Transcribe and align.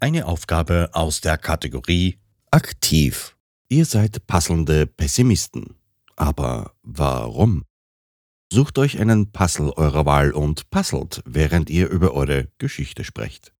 Eine 0.00 0.26
Aufgabe 0.26 0.90
aus 0.92 1.20
der 1.20 1.38
Kategorie 1.38 2.18
Aktiv. 2.50 3.36
Ihr 3.68 3.84
seid 3.84 4.26
passelnde 4.26 4.86
Pessimisten. 4.86 5.74
Aber 6.16 6.72
warum? 6.82 7.64
Sucht 8.50 8.78
euch 8.78 8.98
einen 8.98 9.30
Puzzle 9.32 9.72
eurer 9.76 10.06
Wahl 10.06 10.30
und 10.32 10.70
puzzelt, 10.70 11.22
während 11.26 11.68
ihr 11.68 11.88
über 11.90 12.14
eure 12.14 12.48
Geschichte 12.58 13.04
sprecht. 13.04 13.52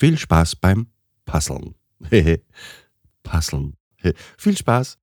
Viel 0.00 0.18
Spaß 0.18 0.56
beim 0.56 0.88
Puzzeln. 1.24 1.74
Hehe. 2.10 2.42
Puzzeln. 3.22 3.76
He- 3.96 4.14
Viel 4.38 4.56
Spaß. 4.56 4.98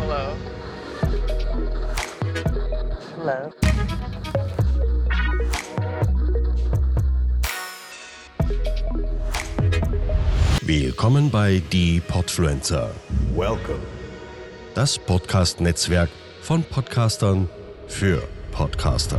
Hello. 0.00 0.36
Hello. 3.18 3.67
Willkommen 10.68 11.30
bei 11.30 11.62
Die 11.72 11.98
Podfluencer, 11.98 12.90
Welcome. 13.34 13.80
das 14.74 14.98
Podcast-Netzwerk 14.98 16.10
von 16.42 16.62
Podcastern 16.62 17.48
für 17.86 18.22
Podcaster. 18.52 19.18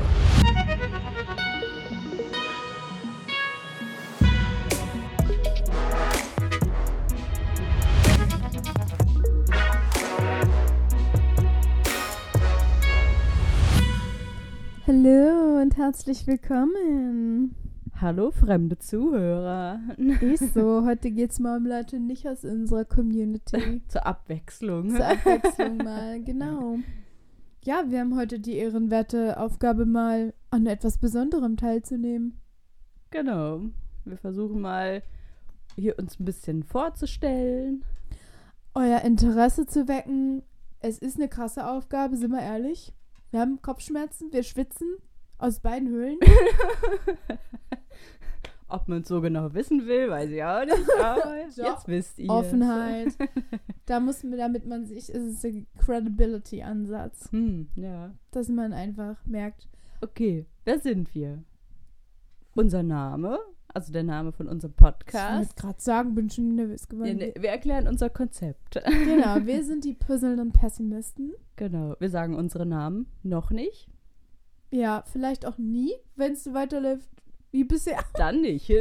Hallo 14.85 15.61
und 15.63 15.75
herzlich 15.77 16.27
willkommen. 16.27 17.55
Hallo, 18.01 18.31
fremde 18.31 18.77
Zuhörer. 18.77 19.81
Ist 20.21 20.53
so, 20.53 20.85
heute 20.85 21.11
geht's 21.11 21.37
mal 21.37 21.57
um 21.57 21.65
Leute 21.65 21.99
nicht 21.99 22.25
aus 22.29 22.45
unserer 22.45 22.85
Community. 22.85 23.81
Zur 23.89 24.05
Abwechslung. 24.05 24.91
Zur 24.91 25.05
Abwechslung 25.05 25.75
mal, 25.75 26.23
genau. 26.23 26.77
Ja, 27.65 27.83
wir 27.89 27.99
haben 27.99 28.15
heute 28.15 28.39
die 28.39 28.55
ehrenwerte 28.55 29.37
Aufgabe, 29.37 29.85
mal 29.85 30.33
an 30.49 30.65
etwas 30.65 30.97
Besonderem 30.97 31.57
teilzunehmen. 31.57 32.39
Genau. 33.09 33.63
Wir 34.05 34.17
versuchen 34.17 34.61
mal, 34.61 35.03
hier 35.75 35.99
uns 35.99 36.21
ein 36.21 36.25
bisschen 36.25 36.63
vorzustellen. 36.63 37.83
Euer 38.75 39.01
Interesse 39.01 39.65
zu 39.65 39.89
wecken. 39.89 40.43
Es 40.79 40.99
ist 40.99 41.17
eine 41.17 41.27
krasse 41.27 41.67
Aufgabe, 41.67 42.15
sind 42.15 42.31
wir 42.31 42.39
ehrlich. 42.41 42.93
Wir 43.31 43.41
haben 43.41 43.61
Kopfschmerzen, 43.61 44.31
wir 44.31 44.43
schwitzen 44.43 44.87
aus 45.37 45.59
beiden 45.59 45.89
Höhlen. 45.89 46.19
Ob 48.71 48.87
man 48.87 49.01
es 49.01 49.07
so 49.07 49.19
genau 49.19 49.53
wissen 49.53 49.87
will, 49.87 50.09
weiß 50.11 50.29
ich 50.29 50.43
auch 50.43 50.63
nicht. 50.63 50.89
Aber 51.01 51.35
jetzt 51.43 51.87
wisst 51.87 52.19
ihr. 52.19 52.29
Offenheit. 52.29 53.13
Da 53.87 53.99
muss 53.99 54.23
man, 54.23 54.37
damit 54.37 54.67
man 54.67 54.85
sich, 54.85 55.09
es 55.09 55.23
ist 55.23 55.43
der 55.43 55.51
Credibility-Ansatz, 55.79 57.31
Hm, 57.31 57.69
ja. 57.75 58.13
dass 58.29 58.47
man 58.49 58.71
einfach 58.71 59.25
merkt, 59.25 59.67
Okay, 60.01 60.45
wer 60.63 60.79
sind 60.79 61.13
wir? 61.15 61.43
Unser 62.55 62.83
Name, 62.83 63.39
also 63.73 63.91
der 63.91 64.03
Name 64.03 64.31
von 64.31 64.47
unserem 64.47 64.73
Ich 64.77 64.83
wollte 64.83 64.97
Podcast. 65.05 65.55
gerade 65.57 65.81
sagen, 65.81 66.13
bin 66.15 66.29
schon 66.29 66.53
nervös 66.55 66.83
Ja, 66.83 66.87
geworden. 66.89 67.17
ne, 67.17 67.33
wir 67.39 67.49
erklären 67.49 67.87
unser 67.87 68.09
Konzept. 68.11 68.75
Genau, 68.85 69.37
wir 69.45 69.63
sind 69.63 69.83
die 69.85 69.93
puzzelnden 69.95 70.51
Pessimisten. 70.51 71.33
Genau, 71.55 71.95
wir 71.99 72.09
sagen 72.11 72.35
unsere 72.35 72.65
Namen 72.67 73.07
noch 73.23 73.49
nicht. 73.49 73.89
Ja, 74.71 75.03
vielleicht 75.11 75.45
auch 75.47 75.57
nie, 75.57 75.93
wenn 76.15 76.33
es 76.33 76.43
so 76.43 76.53
weiterläuft 76.53 77.09
wie 77.51 77.63
bisher. 77.63 78.03
Dann 78.15 78.41
nicht. 78.41 78.69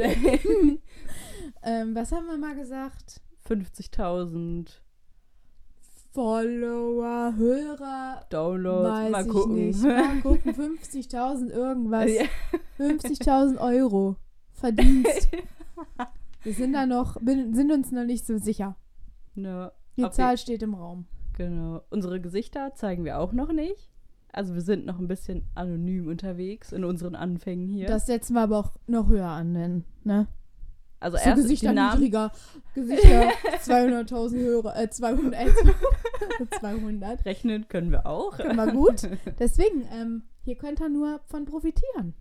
Ähm, 1.61 1.93
was 1.93 2.13
haben 2.13 2.25
wir 2.27 2.37
mal 2.37 2.55
gesagt? 2.55 3.19
50.000 3.49 4.69
Follower, 6.13 7.33
Hörer, 7.35 8.25
Downloads. 8.29 9.11
mal 9.11 9.27
gucken. 9.27 9.71
Mal 9.81 10.21
gucken, 10.21 10.53
50.000 10.53 11.49
irgendwas. 11.49 12.09
Ja. 12.11 12.23
50.000 12.79 13.57
Euro 13.59 14.15
Verdienst. 14.53 15.29
Wir 16.43 16.53
sind 16.53 16.73
da 16.73 16.85
noch, 16.85 17.17
sind 17.25 17.71
uns 17.71 17.91
noch 17.91 18.05
nicht 18.05 18.25
so 18.25 18.37
sicher. 18.37 18.75
Ja, 19.35 19.71
Die 19.97 20.05
Auf 20.05 20.13
Zahl 20.13 20.37
steht 20.37 20.63
im 20.63 20.73
Raum. 20.75 21.07
genau. 21.33 21.81
Unsere 21.89 22.21
Gesichter 22.21 22.73
zeigen 22.75 23.03
wir 23.03 23.19
auch 23.19 23.33
noch 23.33 23.51
nicht. 23.51 23.88
Also 24.31 24.53
wir 24.53 24.61
sind 24.61 24.85
noch 24.85 24.99
ein 24.99 25.07
bisschen 25.07 25.43
anonym 25.55 26.07
unterwegs 26.07 26.71
in 26.71 26.83
unseren 26.83 27.15
Anfängen 27.15 27.67
hier. 27.67 27.87
Das 27.87 28.05
setzen 28.05 28.33
wir 28.33 28.41
aber 28.41 28.59
auch 28.59 28.71
noch 28.87 29.07
höher 29.09 29.27
an, 29.27 29.53
denn, 29.53 29.85
ne? 30.03 30.27
also 30.99 31.17
So 31.17 31.23
erst 31.23 31.37
die 31.37 31.41
Gesichter 31.43 31.73
Namen. 31.73 31.99
niedriger. 32.01 32.31
Gesichter 32.75 33.29
200.000 33.63 34.37
Hörer, 34.37 34.77
äh, 34.77 34.89
200, 34.89 35.33
äh, 35.33 35.49
200. 36.59 37.25
Rechnen 37.25 37.67
können 37.67 37.91
wir 37.91 38.05
auch. 38.05 38.37
Können 38.37 38.55
wir 38.55 38.71
gut. 38.71 39.01
Deswegen, 39.39 39.87
ähm, 39.91 40.23
hier 40.43 40.55
könnt 40.55 40.79
ihr 40.81 40.89
nur 40.89 41.21
von 41.25 41.45
profitieren. 41.45 42.13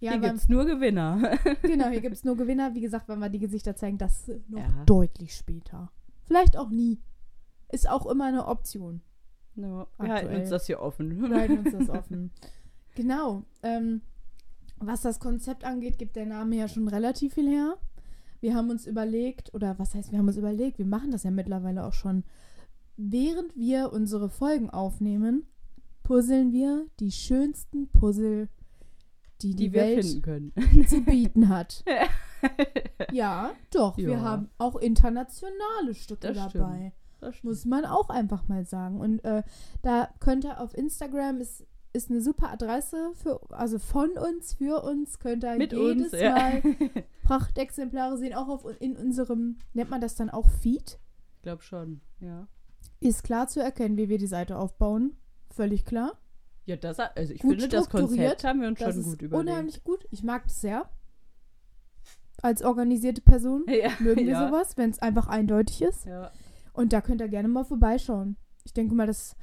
Ja, 0.00 0.10
hier 0.12 0.18
aber, 0.20 0.28
gibt's 0.30 0.48
nur 0.48 0.64
Gewinner. 0.66 1.38
genau, 1.62 1.88
hier 1.88 2.00
gibt 2.00 2.16
es 2.16 2.24
nur 2.24 2.36
Gewinner. 2.36 2.74
Wie 2.74 2.80
gesagt, 2.80 3.08
wenn 3.08 3.18
wir 3.18 3.28
die 3.30 3.38
Gesichter 3.38 3.76
zeigen, 3.76 3.98
das 3.98 4.28
noch 4.48 4.58
Ja. 4.58 4.84
deutlich 4.84 5.34
später. 5.34 5.90
Vielleicht 6.24 6.56
auch 6.58 6.70
nie. 6.70 7.00
Ist 7.70 7.88
auch 7.88 8.06
immer 8.06 8.24
eine 8.26 8.46
Option. 8.46 9.00
No, 9.56 9.86
wir 9.98 10.08
halten 10.12 10.34
uns 10.36 10.50
das 10.50 10.66
hier 10.66 10.80
offen. 10.80 11.20
Wir 11.30 11.36
halten 11.36 11.58
uns 11.58 11.72
das 11.72 11.88
offen. 11.88 12.30
Genau. 12.94 13.42
Ähm, 13.62 14.00
was 14.78 15.02
das 15.02 15.20
Konzept 15.20 15.64
angeht, 15.64 15.98
gibt 15.98 16.16
der 16.16 16.24
Name 16.24 16.56
ja 16.56 16.66
schon 16.66 16.88
relativ 16.88 17.34
viel 17.34 17.46
her. 17.46 17.76
Wir 18.40 18.54
haben 18.54 18.70
uns 18.70 18.86
überlegt, 18.86 19.52
oder 19.52 19.78
was 19.78 19.94
heißt, 19.94 20.12
wir 20.12 20.18
haben 20.18 20.28
uns 20.28 20.38
überlegt, 20.38 20.78
wir 20.78 20.86
machen 20.86 21.10
das 21.10 21.22
ja 21.22 21.30
mittlerweile 21.30 21.84
auch 21.84 21.92
schon. 21.92 22.24
Während 22.96 23.54
wir 23.54 23.92
unsere 23.92 24.30
Folgen 24.30 24.70
aufnehmen, 24.70 25.46
puzzeln 26.04 26.52
wir 26.52 26.86
die 27.00 27.12
schönsten 27.12 27.88
Puzzle, 27.88 28.48
die 29.42 29.50
die, 29.50 29.56
die 29.56 29.72
wir 29.74 29.82
Welt 29.82 30.04
zu 30.88 31.00
bieten 31.02 31.48
hat. 31.50 31.84
Ja, 33.12 33.52
doch. 33.72 33.96
Wir 33.98 34.10
Ja. 34.12 34.20
haben 34.20 34.48
auch 34.58 34.76
internationale 34.76 35.94
Stücke 35.94 36.32
Das 36.32 36.52
dabei. 36.52 36.76
Stimmt. 36.76 36.92
Muss 37.42 37.64
man 37.64 37.84
auch 37.84 38.08
einfach 38.08 38.48
mal 38.48 38.64
sagen. 38.64 39.00
Und 39.00 39.24
äh, 39.24 39.42
da 39.82 40.08
könnt 40.20 40.44
ihr 40.44 40.60
auf 40.60 40.76
Instagram 40.76 41.40
ist, 41.40 41.66
ist 41.92 42.10
eine 42.10 42.20
super 42.20 42.50
Adresse 42.50 43.12
für, 43.14 43.40
also 43.50 43.78
von 43.78 44.10
uns, 44.10 44.54
für 44.54 44.82
uns, 44.84 45.18
könnt 45.18 45.44
ihr 45.44 45.56
Mit 45.56 45.72
jedes 45.72 46.12
uns, 46.12 46.20
ja. 46.20 46.34
Mal 46.34 46.62
Prachtexemplare 47.24 48.18
sehen, 48.18 48.34
auch 48.34 48.48
auf, 48.48 48.80
in 48.80 48.96
unserem, 48.96 49.58
nennt 49.72 49.90
man 49.90 50.00
das 50.00 50.14
dann 50.14 50.30
auch 50.30 50.48
Feed? 50.48 50.98
Ich 51.36 51.42
glaube 51.42 51.62
schon, 51.62 52.00
ja. 52.20 52.46
Ist 53.00 53.24
klar 53.24 53.48
zu 53.48 53.60
erkennen, 53.60 53.96
wie 53.96 54.08
wir 54.08 54.18
die 54.18 54.26
Seite 54.26 54.58
aufbauen. 54.58 55.16
Völlig 55.50 55.84
klar. 55.84 56.18
Ja, 56.66 56.76
das, 56.76 56.98
also 56.98 57.32
ich 57.32 57.40
Gut 57.40 57.52
finde, 57.52 57.68
das. 57.68 57.88
Konzept 57.88 58.44
haben 58.44 58.60
wir 58.60 58.68
uns 58.68 58.80
schon 58.80 59.02
gut 59.02 59.22
überlegt. 59.22 59.48
unheimlich 59.48 59.84
gut. 59.84 60.06
Ich 60.10 60.22
mag 60.22 60.44
das 60.44 60.60
sehr. 60.60 60.90
Als 62.42 62.62
organisierte 62.62 63.22
Person 63.22 63.64
Ja, 63.68 63.90
mögen 64.00 64.26
wir 64.26 64.32
ja. 64.32 64.48
sowas, 64.48 64.76
wenn 64.76 64.90
es 64.90 64.98
einfach 64.98 65.28
eindeutig 65.28 65.82
ist. 65.82 66.06
Ja. 66.06 66.32
Und 66.76 66.92
da 66.92 67.00
könnt 67.00 67.20
ihr 67.20 67.28
gerne 67.28 67.48
mal 67.48 67.64
vorbeischauen. 67.64 68.36
Ich 68.64 68.72
denke 68.72 68.94
mal, 68.94 69.06
das 69.06 69.36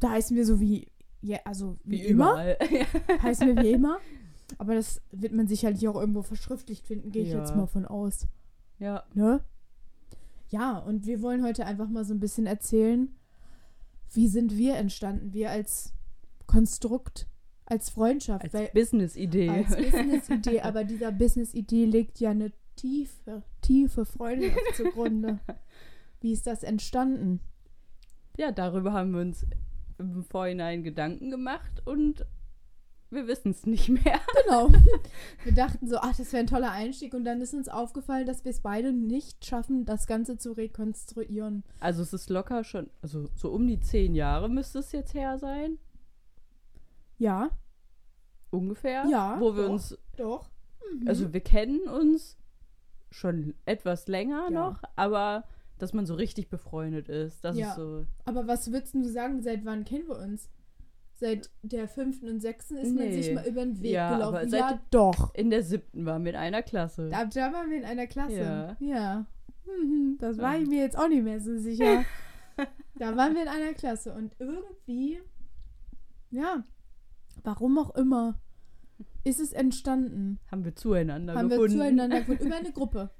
da 0.00 0.10
heißen 0.10 0.36
wir 0.36 0.44
so 0.44 0.58
wie, 0.60 0.88
ja, 1.20 1.38
also 1.44 1.76
wie, 1.84 2.02
Wie 2.02 2.06
immer. 2.06 2.36
Heißen 3.22 3.46
wir 3.46 3.62
wie 3.62 3.70
immer. 3.72 3.98
Aber 4.58 4.74
das 4.74 5.00
wird 5.12 5.32
man 5.32 5.46
sicherlich 5.46 5.86
auch 5.88 5.94
irgendwo 5.94 6.22
verschriftlicht 6.22 6.86
finden, 6.86 7.10
gehe 7.12 7.22
ich 7.22 7.30
Ja. 7.30 7.38
jetzt 7.38 7.54
mal 7.56 7.66
von 7.66 7.86
aus. 7.86 8.26
ja. 8.78 9.04
Ne? 9.14 9.40
Ja, 10.48 10.76
und 10.78 11.06
wir 11.06 11.22
wollen 11.22 11.42
heute 11.44 11.64
einfach 11.64 11.88
mal 11.88 12.04
so 12.04 12.12
ein 12.12 12.20
bisschen 12.20 12.46
erzählen, 12.46 13.14
wie 14.12 14.28
sind 14.28 14.58
wir 14.58 14.74
entstanden? 14.76 15.32
Wir 15.32 15.50
als 15.50 15.94
Konstrukt, 16.46 17.26
als 17.64 17.88
Freundschaft. 17.88 18.52
Als 18.54 18.72
Business-Idee. 18.74 19.48
als 19.48 19.74
Business-Idee, 19.74 20.60
aber 20.62 20.84
dieser 20.84 21.10
Business-Idee 21.10 21.86
legt 21.86 22.20
ja 22.20 22.30
eine 22.32 22.52
tiefe, 22.76 23.42
tiefe 23.62 24.04
Freundschaft 24.04 24.58
zugrunde. 24.76 25.38
Wie 26.22 26.32
ist 26.32 26.46
das 26.46 26.62
entstanden? 26.62 27.40
Ja, 28.38 28.50
darüber 28.52 28.92
haben 28.92 29.12
wir 29.12 29.20
uns 29.20 29.44
im 29.98 30.22
Vorhinein 30.24 30.82
Gedanken 30.82 31.30
gemacht 31.30 31.82
und 31.84 32.24
wir 33.10 33.26
wissen 33.26 33.50
es 33.50 33.66
nicht 33.66 33.88
mehr. 33.90 34.20
Genau. 34.44 34.70
Wir 35.44 35.52
dachten 35.54 35.86
so, 35.86 35.96
ach, 35.98 36.16
das 36.16 36.32
wäre 36.32 36.42
ein 36.42 36.46
toller 36.46 36.70
Einstieg 36.72 37.12
und 37.14 37.24
dann 37.24 37.40
ist 37.40 37.54
uns 37.54 37.68
aufgefallen, 37.68 38.26
dass 38.26 38.44
wir 38.44 38.50
es 38.50 38.60
beide 38.60 38.92
nicht 38.92 39.44
schaffen, 39.44 39.84
das 39.84 40.06
Ganze 40.06 40.36
zu 40.38 40.52
rekonstruieren. 40.52 41.62
Also 41.80 42.02
es 42.02 42.12
ist 42.12 42.28
locker 42.30 42.64
schon, 42.64 42.88
also 43.02 43.28
so 43.34 43.50
um 43.52 43.66
die 43.66 43.78
zehn 43.80 44.14
Jahre 44.14 44.48
müsste 44.48 44.78
es 44.80 44.92
jetzt 44.92 45.14
her 45.14 45.38
sein, 45.38 45.78
Ja, 47.18 47.50
ungefähr. 48.50 49.04
Ja, 49.08 49.36
Wo 49.40 49.54
wir 49.56 49.64
doch. 49.64 49.72
uns, 49.72 49.98
doch. 50.16 50.50
Mhm. 51.00 51.08
also 51.08 51.32
wir 51.32 51.40
kennen 51.40 51.80
uns 51.88 52.36
schon 53.10 53.54
etwas 53.66 54.08
länger 54.08 54.44
Ja. 54.44 54.50
noch, 54.50 54.82
aber 54.96 55.44
dass 55.82 55.92
man 55.92 56.06
so 56.06 56.14
richtig 56.14 56.48
befreundet 56.48 57.08
ist, 57.08 57.44
das 57.44 57.56
Ja. 57.56 57.70
ist 57.70 57.76
so. 57.76 58.06
Aber 58.24 58.46
was 58.46 58.70
würdest 58.72 58.94
du 58.94 59.04
sagen, 59.04 59.42
seit 59.42 59.64
wann 59.64 59.84
kennen 59.84 60.06
wir 60.08 60.18
uns? 60.18 60.48
seit 61.14 61.50
der 61.62 61.86
fünften 61.86 62.28
und 62.28 62.40
sechsten 62.40 62.76
ist 62.78 62.96
man 62.96 63.04
Nee. 63.04 63.22
sich 63.22 63.32
mal 63.32 63.46
über 63.46 63.64
den 63.64 63.80
Weg 63.80 63.92
Ja, 63.92 64.08
aber 64.08 64.16
gelaufen. 64.40 64.50
seit 64.50 64.60
Ja, 64.60 64.68
der- 64.70 64.80
doch. 64.90 65.32
In 65.36 65.50
der 65.50 65.62
siebten 65.62 66.04
waren 66.04 66.24
wir 66.24 66.32
in 66.32 66.36
einer 66.38 66.62
Klasse. 66.62 67.10
Da, 67.10 67.26
da 67.26 67.52
waren 67.52 67.70
wir 67.70 67.76
in 67.78 67.84
einer 67.84 68.08
Klasse. 68.08 68.34
Ja. 68.40 68.76
Ja. 68.80 69.26
Mhm, 69.64 70.16
das 70.18 70.38
war 70.38 70.58
ich 70.58 70.66
mir 70.68 70.80
jetzt 70.80 70.98
auch 70.98 71.06
nicht 71.06 71.22
mehr 71.22 71.38
so 71.38 71.56
sicher. 71.58 72.04
da 72.98 73.16
waren 73.16 73.34
wir 73.36 73.42
in 73.42 73.48
einer 73.48 73.72
Klasse 73.74 74.12
und 74.14 74.34
irgendwie, 74.40 75.20
ja, 76.30 76.64
warum 77.44 77.78
auch 77.78 77.94
immer, 77.94 78.40
ist 79.22 79.38
es 79.38 79.52
entstanden. 79.52 80.40
haben 80.50 80.64
wir 80.64 80.74
zueinander 80.74 81.34
Haben 81.34 81.50
gefunden. 81.50 81.72
wir 81.74 81.78
zueinander 81.78 82.18
gefunden, 82.20 82.46
über 82.46 82.56
eine 82.56 82.72
Gruppe. 82.72 83.10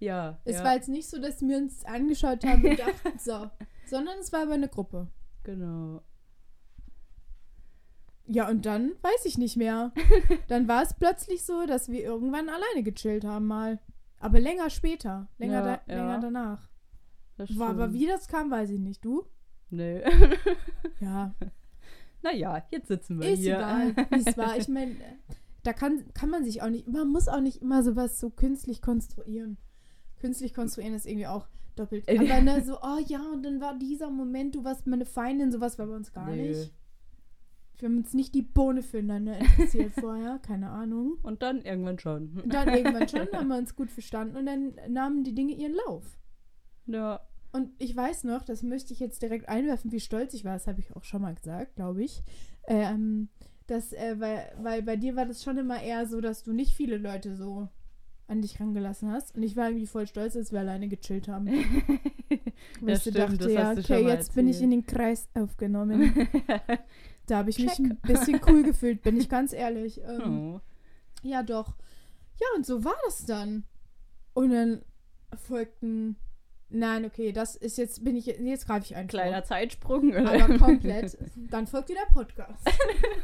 Ja. 0.00 0.38
Es 0.44 0.56
ja, 0.56 0.64
war 0.64 0.74
jetzt 0.74 0.88
nicht 0.88 1.08
so, 1.08 1.20
dass 1.20 1.40
wir 1.42 1.56
uns 1.56 1.84
angeschaut 1.84 2.44
haben 2.44 2.64
und 2.64 2.78
dachten, 2.78 3.18
so, 3.18 3.50
sondern 3.86 4.18
es 4.18 4.32
war 4.32 4.44
über 4.44 4.54
eine 4.54 4.68
Gruppe. 4.68 5.08
Genau. 5.44 6.02
Ja, 8.26 8.48
und 8.48 8.64
dann 8.64 8.92
weiß 9.02 9.24
ich 9.24 9.38
nicht 9.38 9.56
mehr. 9.56 9.92
Dann 10.48 10.68
war 10.68 10.84
es 10.84 10.94
plötzlich 10.94 11.44
so, 11.44 11.66
dass 11.66 11.88
wir 11.90 12.00
irgendwann 12.00 12.48
alleine 12.48 12.84
gechillt 12.84 13.24
haben 13.24 13.46
mal. 13.48 13.80
Aber 14.20 14.38
länger 14.38 14.70
später. 14.70 15.28
Länger, 15.38 15.52
Ja, 15.54 15.62
da, 15.62 15.92
ja. 15.92 15.96
länger 15.96 16.20
danach. 16.20 16.68
Das 17.36 17.58
War, 17.58 17.70
aber 17.70 17.92
wie 17.92 18.06
das 18.06 18.28
kam, 18.28 18.48
weiß 18.50 18.70
ich 18.70 18.78
nicht. 18.78 19.04
Du? 19.04 19.24
Nee. 19.70 20.02
Ja. 21.00 21.34
naja, 22.22 22.64
jetzt 22.70 22.88
sitzen 22.88 23.20
wir 23.20 23.30
Ist 23.32 23.40
hier. 23.40 23.56
egal, 23.56 23.96
wie 24.10 24.22
es 24.24 24.36
war. 24.36 24.56
Ich 24.56 24.68
meine, 24.68 24.94
da 25.64 25.72
kann, 25.72 26.04
kann 26.14 26.30
man 26.30 26.44
sich 26.44 26.62
auch 26.62 26.68
nicht, 26.68 26.86
man 26.86 27.08
muss 27.08 27.26
auch 27.26 27.40
nicht 27.40 27.62
immer 27.62 27.82
sowas 27.82 28.20
so 28.20 28.30
künstlich 28.30 28.80
konstruieren. 28.80 29.56
Künstlich 30.20 30.54
konstruieren 30.54 30.94
ist 30.94 31.06
irgendwie 31.06 31.26
auch 31.26 31.48
doppelt. 31.76 32.08
Äh, 32.08 32.18
Aber 32.18 32.40
ne, 32.42 32.62
so, 32.62 32.78
oh 32.80 32.98
ja, 33.06 33.20
und 33.32 33.42
dann 33.42 33.60
war 33.60 33.78
dieser 33.78 34.10
Moment, 34.10 34.54
du 34.54 34.64
warst 34.64 34.86
meine 34.86 35.06
Feindin, 35.06 35.50
sowas 35.50 35.78
war 35.78 35.86
bei 35.86 35.96
uns 35.96 36.12
gar 36.12 36.30
Nö. 36.30 36.36
nicht. 36.36 36.72
Wir 37.78 37.88
haben 37.88 37.96
uns 37.96 38.12
nicht 38.12 38.34
die 38.34 38.42
Bohne 38.42 38.82
füreinander 38.82 39.38
interessiert 39.38 39.94
vorher, 39.98 40.38
keine 40.38 40.70
Ahnung. 40.70 41.16
Und 41.22 41.42
dann 41.42 41.62
irgendwann 41.62 41.98
schon. 41.98 42.40
Und 42.42 42.52
dann 42.52 42.68
irgendwann 42.68 43.08
schon 43.08 43.28
haben 43.32 43.48
wir 43.48 43.56
uns 43.56 43.74
gut 43.74 43.90
verstanden 43.90 44.36
und 44.36 44.46
dann 44.46 44.74
nahmen 44.88 45.24
die 45.24 45.34
Dinge 45.34 45.54
ihren 45.54 45.74
Lauf. 45.86 46.18
Ja. 46.86 47.20
Und 47.52 47.70
ich 47.78 47.96
weiß 47.96 48.24
noch, 48.24 48.44
das 48.44 48.62
möchte 48.62 48.92
ich 48.92 49.00
jetzt 49.00 49.22
direkt 49.22 49.48
einwerfen, 49.48 49.90
wie 49.90 49.98
stolz 49.98 50.34
ich 50.34 50.44
war, 50.44 50.52
das 50.52 50.68
habe 50.68 50.78
ich 50.78 50.94
auch 50.94 51.02
schon 51.02 51.22
mal 51.22 51.34
gesagt, 51.34 51.74
glaube 51.74 52.04
ich. 52.04 52.22
Ähm, 52.68 53.28
dass, 53.66 53.92
äh, 53.92 54.20
weil, 54.20 54.52
weil 54.60 54.82
bei 54.82 54.96
dir 54.96 55.16
war 55.16 55.26
das 55.26 55.42
schon 55.42 55.58
immer 55.58 55.82
eher 55.82 56.06
so, 56.06 56.20
dass 56.20 56.42
du 56.42 56.52
nicht 56.52 56.74
viele 56.74 56.98
Leute 56.98 57.34
so 57.34 57.68
an 58.30 58.42
dich 58.42 58.60
rangelassen 58.60 59.10
hast. 59.10 59.34
Und 59.34 59.42
ich 59.42 59.56
war 59.56 59.68
irgendwie 59.68 59.86
voll 59.86 60.06
stolz, 60.06 60.34
dass 60.34 60.52
wir 60.52 60.60
alleine 60.60 60.88
gechillt 60.88 61.28
haben. 61.28 61.46
Weil 62.80 62.94
ich 62.94 63.00
stimmt, 63.00 63.18
dachte, 63.18 63.50
ja, 63.50 63.72
okay, 63.72 64.06
jetzt 64.06 64.34
bin 64.34 64.48
ich 64.48 64.62
in 64.62 64.70
den 64.70 64.86
Kreis 64.86 65.28
aufgenommen. 65.34 66.28
da 67.26 67.38
habe 67.38 67.50
ich 67.50 67.58
mich 67.58 67.72
Check. 67.72 67.86
ein 67.86 67.98
bisschen 68.02 68.40
cool 68.46 68.62
gefühlt, 68.62 69.02
bin 69.02 69.16
ich 69.16 69.28
ganz 69.28 69.52
ehrlich. 69.52 70.00
Ähm, 70.02 70.54
oh. 70.54 70.60
ja, 71.22 71.42
doch. 71.42 71.74
Ja, 72.38 72.46
und 72.56 72.64
so 72.64 72.84
war 72.84 72.96
das 73.04 73.26
dann. 73.26 73.64
Und 74.32 74.50
dann 74.50 74.82
folgten. 75.36 76.16
Nein, 76.70 77.04
okay, 77.04 77.32
das 77.32 77.56
ist 77.56 77.78
jetzt, 77.78 78.04
bin 78.04 78.14
ich, 78.16 78.26
jetzt 78.26 78.66
greife 78.66 78.84
ich 78.86 78.96
ein. 78.96 79.08
Kleiner 79.08 79.42
Zeitsprung. 79.44 80.14
Aber 80.14 80.58
komplett. 80.58 81.18
Dann 81.50 81.66
folgt 81.66 81.88
wieder 81.88 82.06
Podcast. 82.12 82.64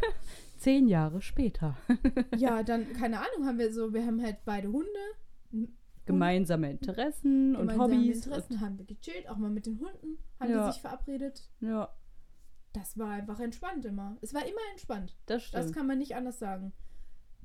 Zehn 0.58 0.88
Jahre 0.88 1.20
später. 1.22 1.76
Ja, 2.36 2.62
dann, 2.62 2.92
keine 2.94 3.18
Ahnung, 3.20 3.46
haben 3.46 3.58
wir 3.58 3.72
so, 3.72 3.92
wir 3.94 4.04
haben 4.04 4.20
halt 4.22 4.38
beide 4.44 4.70
Hunde. 4.72 5.68
Gemeinsame 6.06 6.70
Interessen 6.70 7.56
und 7.56 7.68
gemeinsame 7.68 7.96
Hobbys. 8.02 8.24
Interessen, 8.26 8.60
haben 8.60 8.78
wir 8.78 8.84
gechillt, 8.84 9.28
auch 9.28 9.36
mal 9.36 9.50
mit 9.50 9.66
den 9.66 9.78
Hunden, 9.80 10.18
haben 10.40 10.50
Ja. 10.50 10.66
wir 10.66 10.72
sich 10.72 10.80
verabredet. 10.80 11.48
Ja, 11.60 11.88
Das 12.72 12.98
war 12.98 13.10
einfach 13.10 13.40
entspannt 13.40 13.84
immer. 13.84 14.16
Es 14.22 14.34
war 14.34 14.42
immer 14.42 14.60
entspannt. 14.72 15.16
das 15.26 15.42
stimmt. 15.44 15.64
Das 15.64 15.72
kann 15.72 15.86
man 15.86 15.98
nicht 15.98 16.14
anders 16.14 16.38
sagen. 16.38 16.72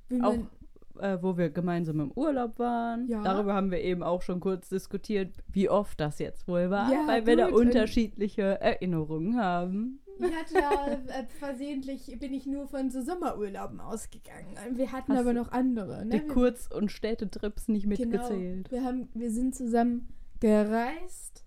Wie 0.09 0.21
auch 0.21 0.35
man, 0.35 0.49
äh, 0.99 1.17
wo 1.21 1.37
wir 1.37 1.49
gemeinsam 1.49 1.99
im 1.99 2.11
Urlaub 2.11 2.59
waren. 2.59 3.07
Ja. 3.07 3.21
Darüber 3.23 3.53
haben 3.53 3.71
wir 3.71 3.79
eben 3.81 4.03
auch 4.03 4.21
schon 4.21 4.39
kurz 4.39 4.69
diskutiert, 4.69 5.33
wie 5.47 5.69
oft 5.69 5.99
das 5.99 6.19
jetzt 6.19 6.47
wohl 6.47 6.69
war, 6.69 6.91
Ja, 6.91 7.07
weil 7.07 7.25
wir 7.25 7.37
da 7.37 7.47
unterschiedliche 7.47 8.59
Erinnerungen 8.61 9.37
haben. 9.37 9.99
Ich 10.19 10.35
hatte 10.35 10.53
ja 10.53 10.87
äh, 10.87 11.25
versehentlich, 11.39 12.15
bin 12.19 12.33
ich 12.33 12.45
nur 12.45 12.67
von 12.67 12.91
so 12.91 13.01
Sommerurlauben 13.01 13.79
ausgegangen. 13.79 14.55
Wir 14.75 14.91
hatten 14.91 15.13
Hast 15.13 15.19
aber 15.21 15.33
noch 15.33 15.51
andere. 15.51 16.01
Die 16.03 16.09
Ne? 16.09 16.13
Wir- 16.13 16.27
Kurz- 16.27 16.67
und 16.67 16.91
Städtetrips 16.91 17.67
nicht 17.69 17.87
mitgezählt. 17.87 18.69
Genau. 18.69 18.81
Wir, 18.81 18.87
haben, 18.87 19.09
wir 19.15 19.31
sind 19.31 19.55
zusammen 19.55 20.09
gereist. 20.39 21.43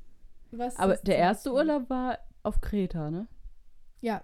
Was 0.51 0.77
Aber 0.79 0.97
der 0.97 1.17
erste? 1.19 1.53
Urlaub 1.53 1.89
war 1.91 2.19
auf 2.43 2.61
Kreta, 2.61 3.11
ne? 3.11 3.27
Ja. 4.01 4.23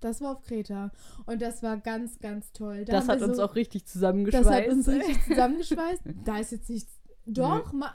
Das 0.00 0.20
war 0.20 0.32
auf 0.32 0.42
Kreta. 0.42 0.90
Und 1.24 1.40
das 1.42 1.62
war 1.62 1.78
ganz, 1.78 2.18
ganz 2.20 2.52
toll. 2.52 2.84
Da 2.84 2.92
das 2.92 3.08
hat 3.08 3.22
uns 3.22 3.36
so, 3.38 3.44
auch 3.44 3.54
richtig 3.54 3.86
zusammengeschweißt. 3.86 4.44
Das 4.46 4.54
hat 4.54 4.68
uns 4.68 4.88
richtig 4.88 5.24
zusammengeschweißt. 5.26 6.02
Da 6.24 6.38
ist 6.38 6.52
jetzt 6.52 6.68
nichts. 6.68 6.92
Doch, 7.26 7.72
ma, 7.72 7.94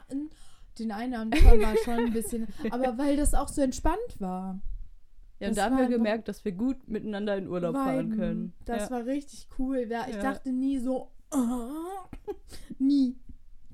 den 0.78 0.90
schon 1.34 1.60
war 1.60 1.76
schon 1.84 1.94
ein 2.06 2.12
bisschen. 2.12 2.48
Aber 2.70 2.98
weil 2.98 3.16
das 3.16 3.34
auch 3.34 3.48
so 3.48 3.62
entspannt 3.62 3.96
war. 4.18 4.60
ja, 5.38 5.48
und 5.48 5.56
da 5.56 5.64
haben 5.66 5.78
wir 5.78 5.88
gemerkt, 5.88 6.28
dass 6.28 6.44
wir 6.44 6.52
gut 6.52 6.88
miteinander 6.88 7.36
in 7.36 7.48
Urlaub 7.48 7.74
fahren 7.74 8.10
Viben. 8.10 8.18
können. 8.18 8.52
Das 8.64 8.84
ja. 8.84 8.90
war 8.90 9.06
richtig 9.06 9.48
cool. 9.58 9.86
Ja, 9.88 10.06
Ich 10.08 10.16
Ja. 10.16 10.22
dachte 10.22 10.52
nie 10.52 10.78
so. 10.78 11.10
nie. 12.78 13.16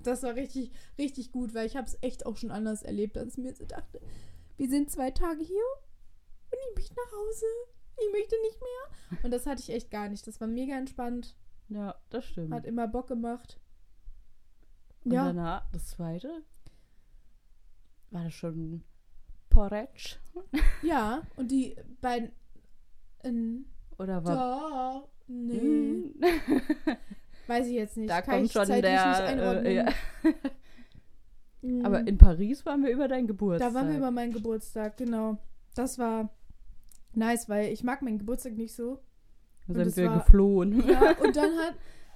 Das 0.02 0.22
war 0.22 0.34
richtig, 0.36 0.70
richtig 0.96 1.32
gut, 1.32 1.54
weil 1.54 1.66
ich 1.66 1.76
habe 1.76 1.86
es 1.86 1.98
echt 2.02 2.24
auch 2.24 2.36
schon 2.36 2.50
anders 2.50 2.82
erlebt, 2.82 3.19
als 3.19 3.32
ich 3.36 3.42
mir 3.42 3.54
so 3.54 3.64
dachte, 3.64 4.00
wir 4.56 4.69
sind 4.69 4.90
zwei 4.90 5.10
Tage 5.10 5.42
hier 5.42 5.64
und 6.50 6.58
ich 6.70 6.76
möchte 6.76 6.94
nach 6.94 7.12
Hause. 7.12 7.46
Ich 8.00 8.12
möchte 8.12 8.36
nicht 8.42 8.60
mehr. 8.60 9.18
Und 9.24 9.30
das 9.32 9.46
hatte 9.46 9.60
ich 9.62 9.70
echt 9.70 9.90
gar 9.90 10.08
nicht. 10.08 10.26
Das 10.26 10.40
war 10.40 10.48
mega 10.48 10.76
entspannt. 10.76 11.36
ja, 11.68 11.94
das 12.10 12.24
stimmt. 12.24 12.52
Hat 12.52 12.64
immer 12.64 12.88
Bock 12.88 13.08
gemacht. 13.08 13.60
und 15.04 15.12
ja, 15.12 15.26
danach, 15.26 15.70
das 15.72 15.88
zweite, 15.88 16.42
war 18.10 18.24
das 18.24 18.34
schon 18.34 18.84
Porridge? 19.50 20.16
ja. 20.82 21.22
Und 21.36 21.50
die 21.50 21.76
beiden. 22.00 22.32
Ähm, 23.24 23.66
Oder 23.98 24.24
war. 24.24 24.34
da. 24.34 25.08
Nee. 25.26 25.58
Hm. 25.58 26.14
Weiß 27.46 27.66
ich 27.66 27.74
jetzt 27.74 27.96
nicht. 27.96 28.10
da 28.10 28.22
Kann 28.22 28.40
kommt 28.40 28.52
schon 28.52 28.68
der. 28.68 28.80
nicht 28.80 29.64
Äh, 29.64 29.74
ja. 29.74 29.92
Mm. 31.62 31.80
Aber 31.84 32.06
in 32.06 32.18
Paris 32.18 32.64
waren 32.66 32.84
wir 32.84 32.90
über 32.90 33.08
deinen 33.08 33.26
Geburtstag. 33.26 33.72
Da 33.72 33.74
waren 33.74 33.88
wir 33.88 33.96
über 33.96 34.10
meinen 34.10 34.32
Geburtstag, 34.32 34.96
genau. 34.96 35.38
Das 35.74 35.98
war 35.98 36.30
nice, 37.19 37.49
weil 37.49 37.73
ich 37.73 37.85
mag 37.85 38.03
meinen 38.03 38.19
Geburtstag 38.19 38.55
nicht 38.56 38.75
so. 38.75 39.00
Da 39.67 39.82
und 39.82 39.91
sind 39.91 40.05
wir 40.05 40.11
war- 40.11 40.19
geflohen. 40.20 40.82
Ja, 40.88 41.17
und 41.23 41.37
dann 41.37 41.50
hat, 41.59 41.75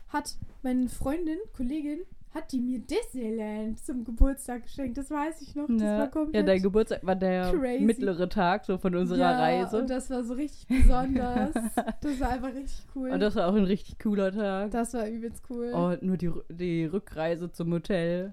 hat 0.09 0.37
meine 0.63 0.89
Freundin, 0.89 1.39
Kollegin, 1.55 2.01
hat 2.31 2.51
die 2.51 2.61
mir 2.61 2.79
Disneyland 2.79 3.79
zum 3.79 4.05
Geburtstag 4.05 4.63
geschenkt. 4.63 4.97
Das 4.97 5.11
weiß 5.11 5.43
ich 5.43 5.55
noch. 5.55 5.67
Das 5.69 5.82
ja. 5.82 5.99
war 5.99 6.09
komplett. 6.09 6.35
ja, 6.35 6.43
dein 6.43 6.63
Geburtstag 6.63 7.05
war 7.05 7.15
der 7.15 7.53
crazy. 7.53 7.85
mittlere 7.85 8.27
Tag 8.29 8.65
so 8.65 8.79
von 8.79 8.94
unserer 8.94 9.19
ja, 9.19 9.39
Reise. 9.39 9.79
Und 9.79 9.91
das 9.91 10.09
war 10.09 10.25
so 10.25 10.32
richtig 10.32 10.67
besonders. 10.82 11.53
das 12.01 12.21
war 12.21 12.31
einfach 12.31 12.55
richtig 12.55 12.87
cool. 12.94 13.11
Und 13.11 13.21
das 13.21 13.37
war 13.37 13.49
auch 13.49 13.55
ein 13.55 13.65
richtig 13.65 13.99
cooler 13.99 14.32
Tag. 14.32 14.71
das 14.71 14.94
war 14.94 15.06
übelst 15.06 15.43
cool. 15.51 15.73
Oh, 15.75 15.94
nur 16.01 16.17
die, 16.17 16.31
die 16.49 16.87
Rückreise 16.87 17.53
zum 17.53 17.71
Hotel. 17.75 18.32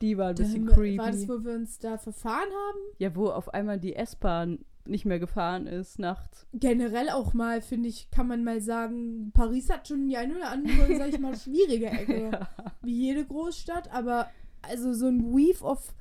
Die 0.00 0.16
war 0.16 0.28
ein 0.28 0.34
bisschen 0.36 0.66
creepy. 0.66 0.98
War 0.98 1.10
das, 1.10 1.28
wo 1.28 1.44
wir 1.44 1.52
uns 1.52 1.78
da 1.80 1.98
verfahren 1.98 2.48
haben? 2.48 2.78
ja, 2.98 3.14
wo 3.16 3.28
auf 3.28 3.52
einmal 3.52 3.78
die 3.80 3.96
S-Bahn 3.96 4.60
nicht 4.86 5.04
mehr 5.04 5.18
gefahren 5.18 5.66
ist 5.66 5.98
nachts. 5.98 6.46
Generell 6.52 7.10
auch 7.10 7.34
mal, 7.34 7.60
finde 7.62 7.88
ich, 7.88 8.10
kann 8.10 8.26
man 8.26 8.44
mal 8.44 8.60
sagen, 8.60 9.30
Paris 9.32 9.70
hat 9.70 9.88
schon 9.88 10.08
die 10.08 10.16
eine 10.16 10.36
oder 10.36 10.50
andere, 10.50 10.96
sag 10.96 11.08
ich 11.08 11.18
mal, 11.18 11.36
schwierige 11.38 11.86
Ecke. 11.86 12.30
Ja. 12.30 12.48
wie 12.82 12.94
jede 12.94 13.24
Großstadt, 13.24 13.92
aber 13.92 14.28
also 14.62 14.92
so 14.92 15.06
ein 15.06 15.32
Weave 15.32 15.64
of 15.64 15.94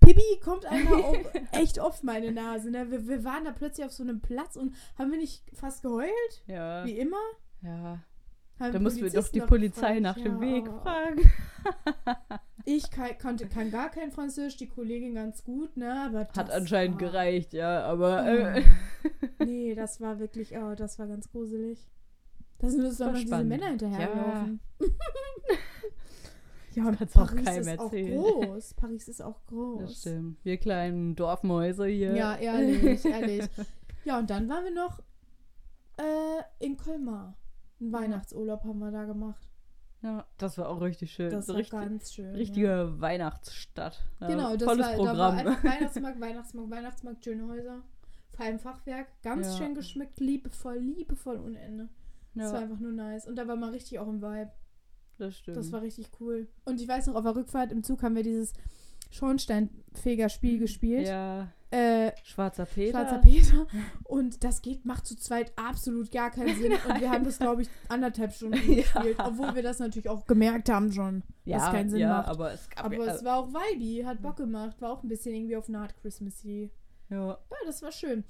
Pippi 0.00 0.40
kommt 0.42 0.66
einfach 0.66 1.02
auch 1.02 1.16
echt 1.52 1.78
oft 1.78 2.04
meine 2.04 2.32
Nase. 2.32 2.70
Ne? 2.70 2.90
Wir, 2.90 3.06
wir 3.08 3.24
waren 3.24 3.44
da 3.44 3.52
plötzlich 3.52 3.86
auf 3.86 3.92
so 3.92 4.02
einem 4.02 4.20
Platz 4.20 4.56
und 4.56 4.74
haben 4.98 5.10
wir 5.10 5.18
nicht 5.18 5.42
fast 5.54 5.82
geheult? 5.82 6.42
Ja. 6.46 6.84
Wie 6.84 6.98
immer? 6.98 7.20
ja. 7.62 8.00
Haben 8.60 8.72
Da 8.72 8.78
mussten 8.78 9.02
wir 9.02 9.10
doch 9.10 9.28
die 9.28 9.40
Polizei 9.40 9.98
gefragt. 9.98 10.00
nach 10.00 10.14
dem 10.14 10.34
Ja, 10.34 10.40
Weg 10.40 10.64
oh. 10.68 10.78
fragen. 10.80 11.32
Ich 12.66 12.90
kann, 12.90 13.18
konnte, 13.20 13.46
kann 13.46 13.70
gar 13.70 13.90
kein 13.90 14.10
Französisch, 14.10 14.56
die 14.56 14.68
Kollegin 14.68 15.14
ganz 15.14 15.44
gut, 15.44 15.76
ne? 15.76 16.06
Aber 16.06 16.20
Hat 16.20 16.50
anscheinend 16.50 17.00
war, 17.00 17.10
gereicht, 17.10 17.52
ja, 17.52 17.84
aber 17.84 18.26
äh, 18.26 18.62
Nee, 19.44 19.74
das 19.74 20.00
war 20.00 20.18
wirklich, 20.18 20.56
oh, 20.56 20.74
das 20.74 20.98
war 20.98 21.06
ganz 21.06 21.30
gruselig. 21.30 21.86
Da 22.58 22.70
sind 22.70 22.84
uns 22.84 22.98
doch 22.98 23.12
noch 23.12 23.18
diese. 23.18 23.44
Männer 23.44 23.66
hinterhergelaufen. 23.66 24.60
ja, 26.74 26.86
und 26.86 26.98
kannst 26.98 27.18
auch 27.18 27.26
Paris 27.26 27.44
keinem 27.44 27.60
ist 27.60 27.66
erzählen. 27.66 28.18
auch 28.18 28.40
groß. 28.40 28.74
Paris 28.74 29.08
ist 29.08 29.22
auch 29.22 29.44
groß. 29.46 29.80
das 29.82 30.00
stimmt. 30.00 30.44
Wir 30.44 30.56
kleinen 30.56 31.14
Dorfmäuse 31.16 31.86
hier. 31.86 32.14
Ja, 32.14 32.36
ehrlich, 32.36 33.04
ehrlich. 33.04 33.44
Ja, 34.04 34.18
und 34.18 34.30
dann 34.30 34.48
waren 34.48 34.64
wir 34.64 34.74
noch 34.74 35.00
äh, 35.98 36.64
in 36.64 36.76
Colmar. 36.76 37.36
Einen 37.80 37.92
Weihnachtsurlaub 37.92 38.64
haben 38.64 38.78
wir 38.78 38.90
da 38.90 39.04
gemacht. 39.04 39.46
Ja, 40.04 40.26
das 40.38 40.58
war 40.58 40.68
auch 40.68 40.80
richtig 40.82 41.12
schön. 41.12 41.30
Das 41.30 41.48
war 41.48 41.56
richtig, 41.56 41.72
ganz 41.80 42.12
schön. 42.12 42.34
richtige 42.34 42.66
ja. 42.66 43.00
Weihnachtsstadt. 43.00 44.04
Ja, 44.20 44.26
Genau, 44.28 44.54
das 44.56 44.68
tolles 44.68 44.86
war, 44.86 44.94
Programm. 44.94 45.16
da 45.16 45.44
war 45.46 45.64
Weihnachtsmarkt, 45.64 46.20
Weihnachtsmarkt, 46.20 46.70
Weihnachtsmarkt, 46.70 47.24
schöne 47.24 47.48
Häuser. 47.48 47.82
feinem 48.36 48.58
Fachwerk. 48.58 49.06
Ganz 49.22 49.46
Ja. 49.46 49.56
schön 49.64 49.74
geschmückt, 49.74 50.20
liebevoll, 50.20 50.76
liebevoll 50.78 51.38
ohne 51.40 51.58
Ende. 51.58 51.88
Das 52.34 52.52
war 52.52 52.60
einfach 52.60 52.80
nur 52.80 52.92
nice. 52.92 53.26
Und 53.26 53.36
da 53.36 53.46
war 53.48 53.56
man 53.56 53.70
richtig 53.70 53.98
auch 53.98 54.08
im 54.08 54.20
Vibe. 54.20 54.50
das 55.18 55.36
stimmt. 55.38 55.56
Das 55.56 55.70
war 55.72 55.80
richtig 55.82 56.10
cool. 56.20 56.48
Und 56.64 56.80
ich 56.80 56.88
weiß 56.88 57.06
noch, 57.06 57.14
auf 57.14 57.22
der 57.22 57.36
Rückfahrt 57.36 57.70
im 57.72 57.82
Zug 57.84 58.02
haben 58.02 58.16
wir 58.16 58.24
dieses 58.24 58.52
Schornsteinfeger-Spiel 59.10 60.58
gespielt. 60.58 61.06
ja, 61.08 61.48
Äh, 61.74 62.12
Schwarzer 62.22 62.64
Peter. 62.66 62.90
Schwarzer 63.00 63.18
Peter. 63.18 63.66
Und 64.04 64.44
das 64.44 64.62
geht, 64.62 64.84
macht 64.84 65.06
zu 65.06 65.16
zweit 65.16 65.52
absolut 65.56 66.10
gar 66.12 66.30
keinen 66.30 66.56
Sinn. 66.56 66.72
Und 66.88 67.00
wir 67.00 67.10
haben 67.10 67.24
das, 67.24 67.38
glaube 67.38 67.62
ich, 67.62 67.68
anderthalb 67.88 68.32
Stunden 68.32 68.58
Ja. 68.70 68.82
gespielt. 68.82 69.16
Obwohl 69.18 69.54
wir 69.54 69.62
das 69.62 69.78
natürlich 69.80 70.08
auch 70.08 70.26
gemerkt 70.26 70.68
haben 70.68 70.92
schon, 70.92 71.22
ja, 71.44 71.58
dass 71.58 71.66
es 71.66 71.72
keinen 71.72 71.90
Sinn 71.90 72.00
ja, 72.00 72.08
macht. 72.08 72.28
aber 72.28 72.52
es 72.52 72.68
gab 72.70 72.84
Aber 72.84 72.94
ja, 72.94 73.12
es 73.14 73.24
war 73.24 73.38
auch 73.38 73.48
vibey, 73.48 74.02
hat 74.04 74.22
Bock 74.22 74.36
gemacht. 74.36 74.80
War 74.80 74.92
auch 74.92 75.02
ein 75.02 75.08
bisschen 75.08 75.34
irgendwie 75.34 75.56
auf 75.56 75.68
eine 75.68 75.78
Art 75.80 75.94
Christmassy. 76.00 76.70
ja, 77.10 77.28
Ja, 77.28 77.38
das 77.66 77.82
war 77.82 77.92
schön. 77.92 78.24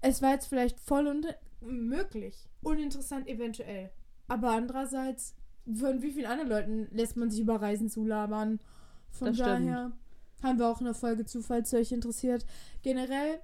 Es 0.00 0.20
war 0.20 0.32
jetzt 0.32 0.46
vielleicht 0.46 0.78
voll 0.80 1.06
und 1.06 1.26
möglich. 1.60 2.48
Uninteressant 2.62 3.28
eventuell. 3.28 3.90
Aber 4.28 4.50
andererseits, 4.50 5.34
von 5.72 6.02
wie 6.02 6.10
vielen 6.10 6.26
anderen 6.26 6.50
Leuten 6.50 6.88
lässt 6.90 7.16
man 7.16 7.30
sich 7.30 7.40
über 7.40 7.60
Reisen 7.62 7.88
zulabern? 7.88 8.60
Von 9.10 9.28
Das 9.28 9.36
stimmt. 9.36 9.92
Haben 10.42 10.58
wir 10.58 10.68
auch 10.68 10.80
eine 10.80 10.94
Folge 10.94 11.24
zu, 11.24 11.42
falls 11.42 11.72
ihr 11.72 11.78
euch 11.78 11.92
interessiert. 11.92 12.44
Generell 12.82 13.38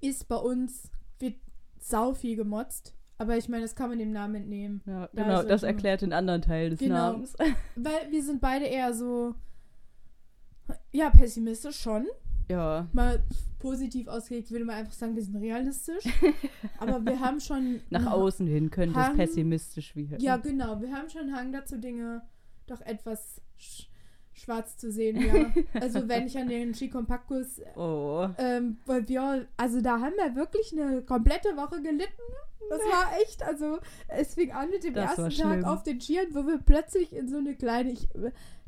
ist 0.00 0.28
bei 0.28 0.36
uns, 0.36 0.90
wird 1.18 1.34
sau 1.78 2.14
viel 2.14 2.36
gemotzt. 2.36 2.94
Aber 3.18 3.36
ich 3.36 3.48
meine, 3.50 3.62
das 3.64 3.74
kann 3.74 3.90
man 3.90 3.98
dem 3.98 4.12
Namen 4.12 4.34
entnehmen. 4.36 4.82
ja, 4.86 5.08
genau, 5.12 5.40
ist 5.40 5.50
das 5.50 5.62
erklärt 5.62 6.00
den 6.00 6.14
anderen 6.14 6.40
Teil 6.40 6.70
des 6.70 6.78
Genau. 6.78 7.12
Namens. 7.12 7.34
Weil 7.76 8.10
wir 8.10 8.22
sind 8.22 8.40
beide 8.40 8.64
eher 8.64 8.94
so, 8.94 9.34
ja, 10.90 11.10
pessimistisch 11.10 11.78
schon. 11.80 12.06
ja, 12.48 12.88
Mal 12.92 13.22
positiv 13.58 14.08
ausgelegt 14.08 14.50
würde 14.50 14.64
man 14.64 14.76
einfach 14.76 14.94
sagen, 14.94 15.14
wir 15.16 15.22
sind 15.22 15.36
realistisch. 15.36 16.02
Aber 16.78 17.04
wir 17.04 17.20
haben 17.20 17.40
schon. 17.40 17.80
nach 17.90 18.06
außen 18.06 18.46
hin 18.46 18.70
könnte 18.70 18.98
es 18.98 19.14
pessimistisch 19.14 19.94
wirken. 19.94 20.22
Ja, 20.22 20.38
genau. 20.38 20.80
Wir 20.80 20.90
haben 20.92 21.10
schon 21.10 21.34
Hang 21.34 21.52
dazu, 21.52 21.76
Dinge 21.76 22.22
doch 22.66 22.80
etwas 22.80 23.42
sch 23.58 23.89
schwarz 24.40 24.76
zu 24.76 24.90
sehen, 24.90 25.20
ja. 25.20 25.52
also 25.80 26.08
wenn 26.08 26.26
ich 26.26 26.36
an 26.38 26.48
den 26.48 26.74
Skikompaktkurs, 26.74 27.60
Oh, 27.76 28.26
ähm, 28.38 28.78
weil 28.86 29.08
wir, 29.08 29.46
also 29.56 29.80
da 29.80 30.00
haben 30.00 30.14
wir 30.16 30.34
wirklich 30.36 30.72
eine 30.72 31.02
komplette 31.02 31.56
Woche 31.56 31.80
gelitten. 31.82 32.22
Das 32.68 32.80
war 32.80 33.18
echt, 33.22 33.42
also 33.42 33.78
es 34.08 34.34
fing 34.34 34.52
an 34.52 34.70
mit 34.70 34.84
dem 34.84 34.94
Das 34.94 35.18
ersten 35.18 35.42
Tag 35.42 35.64
auf 35.64 35.82
den 35.82 36.00
Skiern, 36.00 36.26
wo 36.32 36.46
wir 36.46 36.58
plötzlich 36.58 37.12
in 37.12 37.26
so 37.28 37.38
eine 37.38 37.56
kleine, 37.56 37.90
ich 37.90 38.08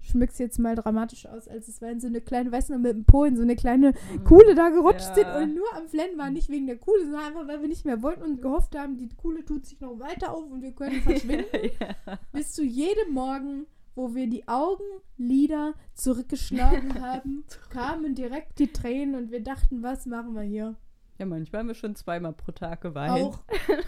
schmück's 0.01 0.39
jetzt 0.39 0.59
mal 0.59 0.75
dramatisch 0.75 1.27
aus, 1.27 1.47
als 1.47 1.69
es 1.69 1.81
war 1.81 1.91
in 1.91 2.01
so 2.01 2.09
eine 2.09 2.21
kleine, 2.21 2.51
weißt 2.51 2.71
du, 2.71 2.79
mit 2.79 2.93
dem 2.93 3.05
Po 3.05 3.23
in 3.25 3.37
so 3.37 3.43
eine 3.43 3.55
kleine 3.55 3.93
Kuhle 4.25 4.57
da 4.57 4.71
gerutscht 4.71 5.11
Ja. 5.11 5.15
sind 5.15 5.27
und 5.51 5.55
nur 5.55 5.73
am 5.77 5.87
Flennen 5.87 6.19
war 6.19 6.31
nicht 6.31 6.49
wegen 6.49 6.67
der 6.67 6.79
Kuhle, 6.79 7.05
sondern 7.05 7.21
einfach, 7.27 7.47
weil 7.47 7.61
wir 7.61 7.69
nicht 7.69 7.85
mehr 7.85 8.03
wollten 8.03 8.23
und 8.25 8.43
gehofft 8.43 8.77
haben, 8.77 8.97
die 8.97 9.09
Kuhle 9.11 9.45
tut 9.45 9.67
sich 9.67 9.81
noch 9.81 9.97
weiter 10.01 10.35
auf 10.35 10.51
und 10.51 10.63
wir 10.63 10.73
können 10.73 11.01
verschwinden. 11.03 11.47
ja. 11.79 12.19
Bis 12.33 12.53
zu 12.53 12.65
jedem 12.65 13.13
Morgen, 13.13 13.67
wo 13.95 14.15
wir 14.15 14.29
die 14.29 14.47
Augenlider 14.49 15.75
zurückgeschlagen 15.95 17.01
haben, 17.03 17.45
kamen 17.71 18.15
direkt 18.15 18.59
die 18.59 18.73
Tränen 18.73 19.15
und 19.15 19.31
wir 19.31 19.43
dachten, 19.43 19.83
was 19.83 20.07
machen 20.07 20.35
wir 20.35 20.43
hier? 20.43 20.77
ja, 21.23 21.27
manchmal 21.27 21.61
haben 21.61 21.69
wir 21.69 21.75
schon 21.75 21.95
zweimal 21.95 22.33
pro 22.33 22.51
Tag 22.53 22.81
geweint. 22.81 23.13
Auch, 23.13 23.39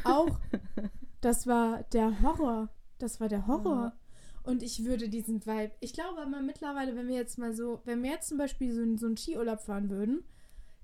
auch, 0.05 0.39
das 1.21 1.47
war 1.47 1.83
der 1.93 2.23
Horror. 2.23 2.69
Das 2.99 3.21
war 3.21 3.29
der 3.29 3.47
Horror. 3.49 3.93
Und 4.45 4.63
ich 4.63 4.85
würde 4.85 5.09
diesen 5.09 5.45
Vibe, 5.45 5.73
ich 5.81 5.95
glaube 5.95 6.21
aber 6.21 6.43
mittlerweile, 6.43 6.95
wenn 6.95 7.09
wir 7.09 7.17
jetzt 7.17 7.39
mal 7.39 7.53
so, 7.53 7.81
wenn 7.85 8.03
wir 8.03 8.11
jetzt 8.11 8.29
zum 8.29 8.39
Beispiel 8.39 8.73
so, 8.73 8.97
so 8.97 9.07
einen 9.07 9.17
Skiurlaub 9.17 9.61
fahren 9.61 9.91
würden, 9.91 10.23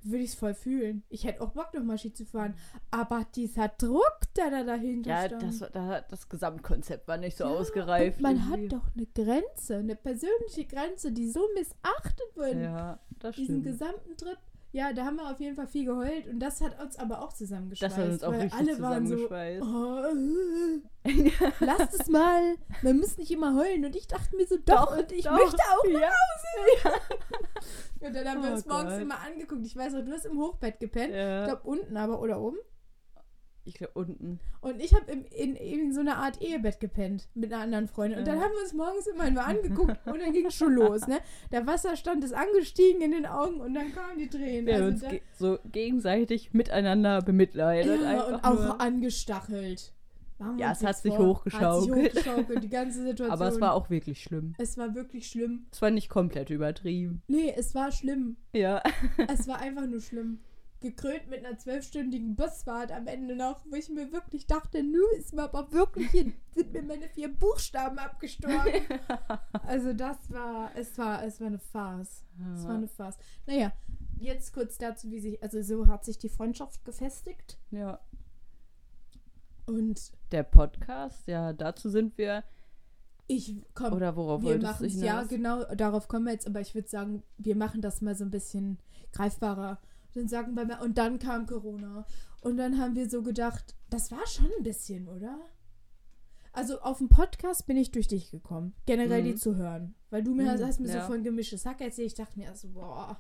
würde 0.02 0.25
ich 0.25 0.30
es 0.30 0.35
voll 0.35 0.54
fühlen. 0.54 1.02
Ich 1.09 1.25
hätte 1.25 1.40
auch 1.42 1.50
Bock, 1.50 1.73
nochmal 1.75 1.99
Ski 1.99 2.12
zu 2.12 2.25
fahren. 2.25 2.54
Aber 2.90 3.26
dieser 3.35 3.69
Druck, 3.69 4.21
der 4.37 4.50
da 4.50 4.64
dahinter 4.64 5.11
Ja, 5.11 5.26
stand. 5.26 5.42
das, 5.42 5.61
war- 5.61 5.71
da, 5.71 6.00
das 6.02 6.28
Gesamtkonzept 6.28 7.07
war 7.09 7.16
nicht 7.16 7.37
so 7.37 7.45
Ja, 7.45 7.50
ausgereift. 7.50 8.21
Man 8.21 8.37
irgendwie. 8.37 8.64
hat 8.64 8.73
doch 8.73 8.88
eine 8.97 9.07
Grenze, 9.07 9.76
eine 9.76 9.97
persönliche 9.97 10.64
Grenze, 10.66 11.12
die 11.12 11.28
so 11.28 11.40
missachtet 11.54 12.35
wird. 12.37 12.54
Ja, 12.57 12.99
das 13.19 13.37
Diesen 13.37 13.61
stimmt. 13.61 13.64
gesamten 13.78 14.16
Trip. 14.16 14.38
Ja, 14.72 14.92
da 14.92 15.04
haben 15.04 15.16
wir 15.16 15.28
auf 15.28 15.40
jeden 15.40 15.56
Fall 15.56 15.66
viel 15.66 15.84
geheult 15.84 16.28
und 16.28 16.38
das 16.38 16.60
hat 16.60 16.80
uns 16.80 16.96
aber 16.96 17.22
auch 17.22 17.32
zusammengeschweißt. 17.32 17.92
Das 17.96 17.98
hat 18.04 18.08
uns 18.12 18.22
auch 18.22 18.30
weil 18.32 18.42
richtig 18.42 18.60
alle 18.60 18.80
waren 18.80 19.06
so, 19.06 19.16
oh, 19.16 21.08
äh, 21.08 21.30
lasst 21.60 22.00
es 22.00 22.06
mal, 22.08 22.54
man 22.82 22.98
muss 22.98 23.18
nicht 23.18 23.32
immer 23.32 23.56
heulen. 23.56 23.84
Und 23.84 23.96
ich 23.96 24.06
dachte 24.06 24.36
mir 24.36 24.46
so, 24.46 24.56
doch, 24.64 24.86
Doch, 24.86 24.98
und 24.98 25.10
ich 25.10 25.24
doch. 25.24 25.32
möchte 25.32 25.56
auch 25.58 25.84
nach 25.92 26.00
Ja. 26.84 26.90
Hause. 26.90 27.00
und 28.00 28.14
dann 28.14 28.28
haben 28.28 28.42
wir 28.42 28.50
Oh 28.50 28.54
uns 28.54 28.66
morgens 28.66 28.92
Gott. 28.92 29.02
immer 29.02 29.20
angeguckt. 29.20 29.66
Ich 29.66 29.76
weiß 29.76 29.92
noch, 29.92 30.04
du 30.04 30.12
hast 30.12 30.26
im 30.26 30.38
Hochbett 30.38 30.78
gepennt. 30.78 31.10
Ich 31.10 31.16
ja. 31.16 31.46
glaube 31.46 31.62
unten 31.68 31.96
aber 31.96 32.20
oder 32.20 32.40
oben. 32.40 32.58
Ich 33.64 33.75
glaube 33.75 33.93
unten. 33.95 34.40
Und 34.62 34.81
ich 34.81 34.95
habe 34.95 35.12
in, 35.12 35.55
in, 35.55 35.93
so 35.93 36.00
einer 36.00 36.17
Art 36.17 36.40
Ehebett 36.40 36.81
gepennt 36.81 37.29
mit 37.35 37.52
einer 37.52 37.62
anderen 37.62 37.88
Freundin. 37.88 38.19
Und 38.21 38.26
dann 38.26 38.40
haben 38.40 38.52
wir 38.52 38.62
uns 38.62 38.73
morgens 38.73 39.07
immer 39.07 39.31
nur 39.31 39.45
angeguckt 39.45 39.99
und 40.07 40.21
dann 40.21 40.33
ging 40.33 40.47
es 40.47 40.55
schon 40.55 40.73
los. 40.75 41.07
Ne? 41.07 41.19
Der 41.52 41.67
Wasserstand 41.67 42.25
ist 42.25 42.33
angestiegen 42.33 43.02
in 43.02 43.12
den 43.12 43.26
Augen 43.26 43.61
und 43.61 43.75
dann 43.75 43.93
kamen 43.95 44.19
die 44.19 44.29
Tränen. 44.29 44.67
Wir 44.67 44.76
haben 44.76 44.83
Also 44.85 44.93
uns 44.95 45.00
da- 45.02 45.11
ge 45.11 45.21
so 45.38 45.59
gegenseitig 45.71 46.52
miteinander 46.55 47.21
bemitleidet. 47.23 48.00
ja, 48.02 48.23
und 48.25 48.45
auch 48.45 48.55
nur. 48.55 48.81
angestachelt. 48.81 49.93
Ja, 50.57 50.71
uns 50.71 50.79
es 50.81 50.87
hat 50.87 50.97
sich 50.97 51.14
vor. 51.14 51.26
hochgeschaukelt. 51.26 52.14
Hat 52.14 52.14
sich 52.14 52.25
hochgeschaukelt, 52.25 52.62
die 52.64 52.69
ganze 52.71 53.02
Situation. 53.02 53.31
Aber 53.31 53.47
es 53.49 53.61
war 53.61 53.75
auch 53.75 53.90
wirklich 53.90 54.23
schlimm. 54.23 54.55
Es 54.57 54.79
war 54.79 54.95
wirklich 54.95 55.29
schlimm. 55.29 55.67
Es 55.71 55.83
war 55.83 55.90
nicht 55.90 56.09
komplett 56.09 56.49
übertrieben. 56.49 57.21
Nee, 57.29 57.52
es 57.55 57.75
war 57.75 57.93
schlimm. 57.93 58.37
Ja. 58.55 58.83
Es 59.29 59.47
war 59.47 59.59
einfach 59.59 59.87
nur 59.87 60.00
schlimm. 60.00 60.38
Gekrönt 60.80 61.28
mit 61.28 61.44
einer 61.44 61.58
zwölfstündigen 61.58 62.34
Busfahrt 62.37 62.90
am 62.90 63.06
Ende 63.06 63.37
noch, 63.37 63.64
wo 63.70 63.76
ich 63.76 63.88
mir 63.90 64.12
wirklich 64.12 64.46
dachte, 64.46 64.82
nö, 64.82 65.02
ist 65.18 65.34
mir 65.34 65.42
aber 65.42 65.70
wirklich, 65.72 66.10
hier 66.10 66.32
sind 66.54 66.72
mir 66.72 66.82
meine 66.82 67.08
vier 67.08 67.32
Buchstaben 67.32 67.99
abgestorben. 67.99 68.72
Also 69.66 69.92
das 69.92 70.16
war, 70.30 70.70
es 70.75 70.96
war, 70.99 71.22
es 71.25 71.40
war 71.40 71.46
eine 71.49 71.58
Farce. 71.58 72.25
Es 72.56 72.64
war 72.64 72.75
eine 72.75 72.88
Farce. 72.88 73.18
Naja, 73.46 73.72
jetzt 74.18 74.52
kurz 74.52 74.78
dazu, 74.78 75.10
wie 75.10 75.20
sich, 75.20 75.42
also 75.42 75.62
so 75.62 75.87
hat 75.87 76.04
sich 76.04 76.18
die 76.18 76.28
Freundschaft 76.28 76.84
gefestigt. 76.84 77.58
ja. 77.70 78.00
Und 79.66 80.12
Der 80.32 80.42
Podcast, 80.42 81.28
ja, 81.28 81.52
dazu 81.52 81.88
sind 81.90 82.18
wir. 82.18 82.42
ich 83.28 83.54
komme. 83.75 83.94
Oder 83.94 84.16
worauf 84.16 84.42
Wir 84.42 84.58
machen 84.60 84.87
es, 84.87 85.00
ja, 85.00 85.22
genau, 85.22 85.62
darauf 85.76 86.08
kommen 86.08 86.25
wir 86.26 86.32
jetzt, 86.32 86.49
aber 86.49 86.60
ich 86.60 86.75
würde 86.75 86.88
sagen, 86.88 87.22
wir 87.38 87.54
machen 87.54 87.80
das 87.80 88.00
mal 88.00 88.16
so 88.16 88.25
ein 88.25 88.30
bisschen 88.30 88.78
greifbarer. 89.12 89.78
Dann 90.14 90.29
sagen 90.29 90.55
wir 90.55 90.64
mal, 90.64 90.81
und 90.83 90.99
dann 90.99 91.19
kam 91.19 91.47
Corona. 91.47 92.05
Und 92.43 92.57
dann 92.57 92.79
haben 92.81 92.95
wir 92.97 93.09
so 93.09 93.23
gedacht, 93.23 93.75
das 93.90 94.11
war 94.11 94.26
schon 94.26 94.47
ein 94.59 94.62
bisschen, 94.62 95.09
oder? 95.09 95.38
Also 96.52 96.81
auf 96.81 96.99
dem 96.99 97.09
Podcast 97.09 97.67
bin 97.67 97.76
ich 97.76 97.93
durch 97.93 98.09
dich 98.09 98.31
gekommen, 98.31 98.75
generell 98.87 99.23
Mhm. 99.23 99.26
die 99.26 99.35
zu 99.37 99.57
hören. 99.57 99.95
Weil 100.11 100.25
du 100.25 100.35
mir 100.35 100.45
Mhm, 100.45 100.49
hast, 100.49 100.62
hast 100.64 100.81
mir 100.81 100.88
ja. 100.88 101.02
so 101.07 101.12
von 101.12 101.23
gemischtes 101.23 101.64
Hack 101.64 101.81
erzählt, 101.81 102.09
ich 102.09 102.14
dachte 102.14 102.37
mir 102.38 102.47
erst 102.47 102.62
so, 102.62 102.69
boah. 102.71 103.17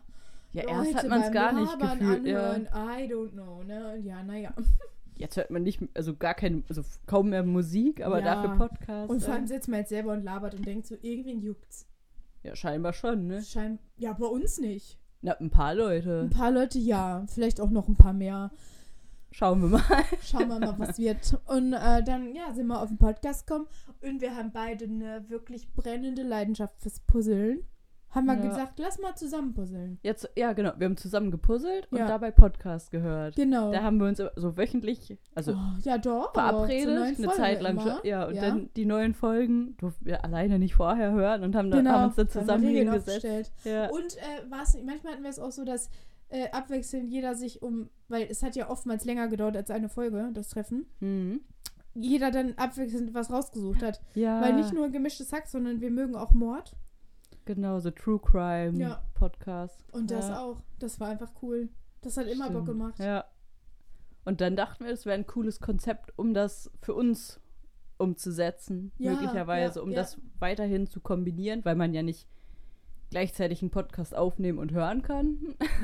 Ja, 0.52 0.64
erst 0.64 0.86
Leute 0.92 0.96
hat 0.98 1.08
man 1.08 1.22
es 1.22 1.30
gar 1.32 1.52
nicht 1.52 1.78
gefühlt. 1.78 2.26
Ja. 2.26 2.50
Anhören, 2.50 2.66
I 2.66 3.12
don't 3.12 3.30
know, 3.30 3.62
ne? 3.62 3.98
Ja, 3.98 4.22
naja. 4.24 4.52
Jetzt 5.16 5.36
hört 5.36 5.50
man 5.50 5.62
nicht, 5.62 5.80
also 5.94 6.16
gar 6.16 6.34
keine, 6.34 6.64
also 6.68 6.82
kaum 7.06 7.28
mehr 7.28 7.44
Musik, 7.44 8.00
aber 8.04 8.18
Ja. 8.20 8.42
dafür 8.42 8.56
Podcast. 8.68 9.10
Und 9.10 9.22
vor 9.22 9.34
allem 9.34 9.44
äh, 9.44 9.48
sitzt 9.48 9.68
man 9.68 9.80
jetzt 9.80 9.90
selber 9.90 10.12
und 10.14 10.24
labert 10.24 10.54
und 10.54 10.64
denkt 10.66 10.86
so, 10.86 10.96
irgendwen 11.02 11.40
juckt's. 11.42 11.86
ja, 12.42 12.56
scheinbar 12.56 12.94
schon, 12.94 13.26
ne? 13.26 13.42
Schein 13.42 13.78
ja, 13.98 14.14
bei 14.14 14.24
uns 14.26 14.58
nicht. 14.58 14.98
Na, 15.22 15.32
ein 15.32 15.50
paar 15.50 15.74
Leute. 15.74 16.20
Ein 16.20 16.30
paar 16.30 16.50
Leute 16.50 16.78
ja, 16.78 17.24
vielleicht 17.26 17.60
auch 17.60 17.70
noch 17.70 17.88
ein 17.88 17.96
paar 17.96 18.12
mehr. 18.12 18.50
Schauen 19.32 19.60
wir 19.60 19.68
mal. 19.68 19.82
Schauen 20.22 20.48
wir 20.48 20.58
mal, 20.58 20.74
was 20.78 20.98
wird. 20.98 21.38
Und 21.46 21.72
äh, 21.72 22.02
dann, 22.02 22.34
ja, 22.34 22.52
sind 22.52 22.66
wir 22.66 22.80
auf 22.80 22.88
den 22.88 22.98
Podcast 22.98 23.46
gekommen 23.46 23.66
und 24.02 24.20
wir 24.20 24.34
haben 24.34 24.50
beide 24.52 24.86
eine 24.86 25.28
wirklich 25.28 25.70
brennende 25.72 26.22
Leidenschaft 26.22 26.80
fürs 26.80 27.00
Puzzeln. 27.00 27.64
Haben 28.12 28.26
wir 28.26 28.34
Ja. 28.34 28.40
gesagt, 28.48 28.78
lass 28.80 28.98
mal 28.98 29.14
zusammen 29.14 29.54
puzzeln. 29.54 29.98
Jetzt, 30.02 30.28
ja, 30.36 30.52
genau. 30.52 30.72
Wir 30.76 30.86
haben 30.86 30.96
zusammen 30.96 31.30
gepuzzelt 31.30 31.86
und 31.92 31.98
Ja. 31.98 32.08
dabei 32.08 32.32
Podcast 32.32 32.90
gehört. 32.90 33.36
Genau. 33.36 33.70
Da 33.70 33.82
haben 33.82 33.98
wir 34.00 34.08
uns 34.08 34.18
so 34.36 34.56
wöchentlich, 34.56 35.16
also 35.34 35.52
oh, 35.52 35.78
ja, 35.82 35.96
doch. 35.96 36.32
verabredet, 36.32 36.88
eine 36.98 37.14
Folge 37.14 37.32
Zeit 37.34 37.62
lang 37.62 37.72
immer. 37.72 37.82
schon. 37.82 38.00
Ja, 38.02 38.26
und 38.26 38.36
dann 38.36 38.70
die 38.74 38.84
neuen 38.84 39.14
Folgen 39.14 39.76
durften 39.76 40.04
wir 40.06 40.24
alleine 40.24 40.58
nicht 40.58 40.74
vorher 40.74 41.12
hören 41.12 41.44
und 41.44 41.54
haben, 41.54 41.70
dann, 41.70 41.84
genau, 41.84 41.90
haben 41.98 42.04
uns 42.06 42.16
dann 42.16 42.26
da 42.26 42.32
zusammen 42.32 42.64
Regeln 42.66 42.92
hingesetzt. 42.92 43.52
Ja. 43.64 43.88
Und 43.90 44.16
äh, 44.16 44.50
war's, 44.50 44.76
manchmal 44.84 45.12
hatten 45.12 45.22
wir 45.22 45.30
es 45.30 45.38
auch 45.38 45.52
so, 45.52 45.64
dass 45.64 45.88
äh, 46.30 46.50
abwechselnd 46.50 47.08
jeder 47.10 47.34
sich 47.36 47.62
um, 47.62 47.90
weil 48.08 48.26
es 48.28 48.42
hat 48.42 48.56
ja 48.56 48.70
oftmals 48.70 49.04
länger 49.04 49.28
gedauert 49.28 49.56
als 49.56 49.70
eine 49.70 49.88
Folge, 49.88 50.30
das 50.32 50.48
Treffen, 50.48 50.86
Mhm. 51.00 51.40
jeder 51.94 52.30
dann 52.30 52.54
abwechselnd 52.56 53.14
was 53.14 53.30
rausgesucht 53.32 53.82
hat. 53.82 54.00
ja. 54.14 54.40
Weil 54.40 54.54
nicht 54.54 54.72
nur 54.72 54.88
gemischtes 54.90 55.32
Hack, 55.32 55.46
sondern 55.48 55.80
wir 55.80 55.90
mögen 55.90 56.14
auch 56.16 56.32
Mord. 56.32 56.76
Genau, 57.44 57.78
so 57.80 57.90
True 57.90 58.20
Crime 58.20 58.78
Ja. 58.78 59.02
Podcast. 59.14 59.84
Und 59.92 60.10
das 60.10 60.28
ja. 60.28 60.40
auch. 60.40 60.62
Das 60.78 61.00
war 61.00 61.08
einfach 61.08 61.30
cool. 61.42 61.68
Das 62.02 62.16
hat 62.16 62.26
immer 62.26 62.46
Bock 62.50 62.62
Stimmt. 62.64 62.66
gemacht. 62.78 62.98
Ja. 62.98 63.24
Und 64.24 64.40
dann 64.40 64.56
dachten 64.56 64.84
wir, 64.84 64.92
es 64.92 65.06
wäre 65.06 65.16
ein 65.16 65.26
cooles 65.26 65.60
Konzept, 65.60 66.12
um 66.16 66.34
das 66.34 66.70
für 66.80 66.94
uns 66.94 67.40
umzusetzen, 67.98 68.92
Ja, 68.98 69.12
möglicherweise, 69.12 69.82
um 69.82 69.92
das 69.92 70.18
weiterhin 70.38 70.86
zu 70.86 71.00
kombinieren, 71.00 71.64
weil 71.64 71.74
man 71.76 71.92
ja 71.92 72.02
nicht 72.02 72.26
gleichzeitig 73.10 73.60
einen 73.62 73.70
Podcast 73.70 74.14
aufnehmen 74.14 74.58
und 74.58 74.72
hören 74.72 75.02
kann. 75.02 75.38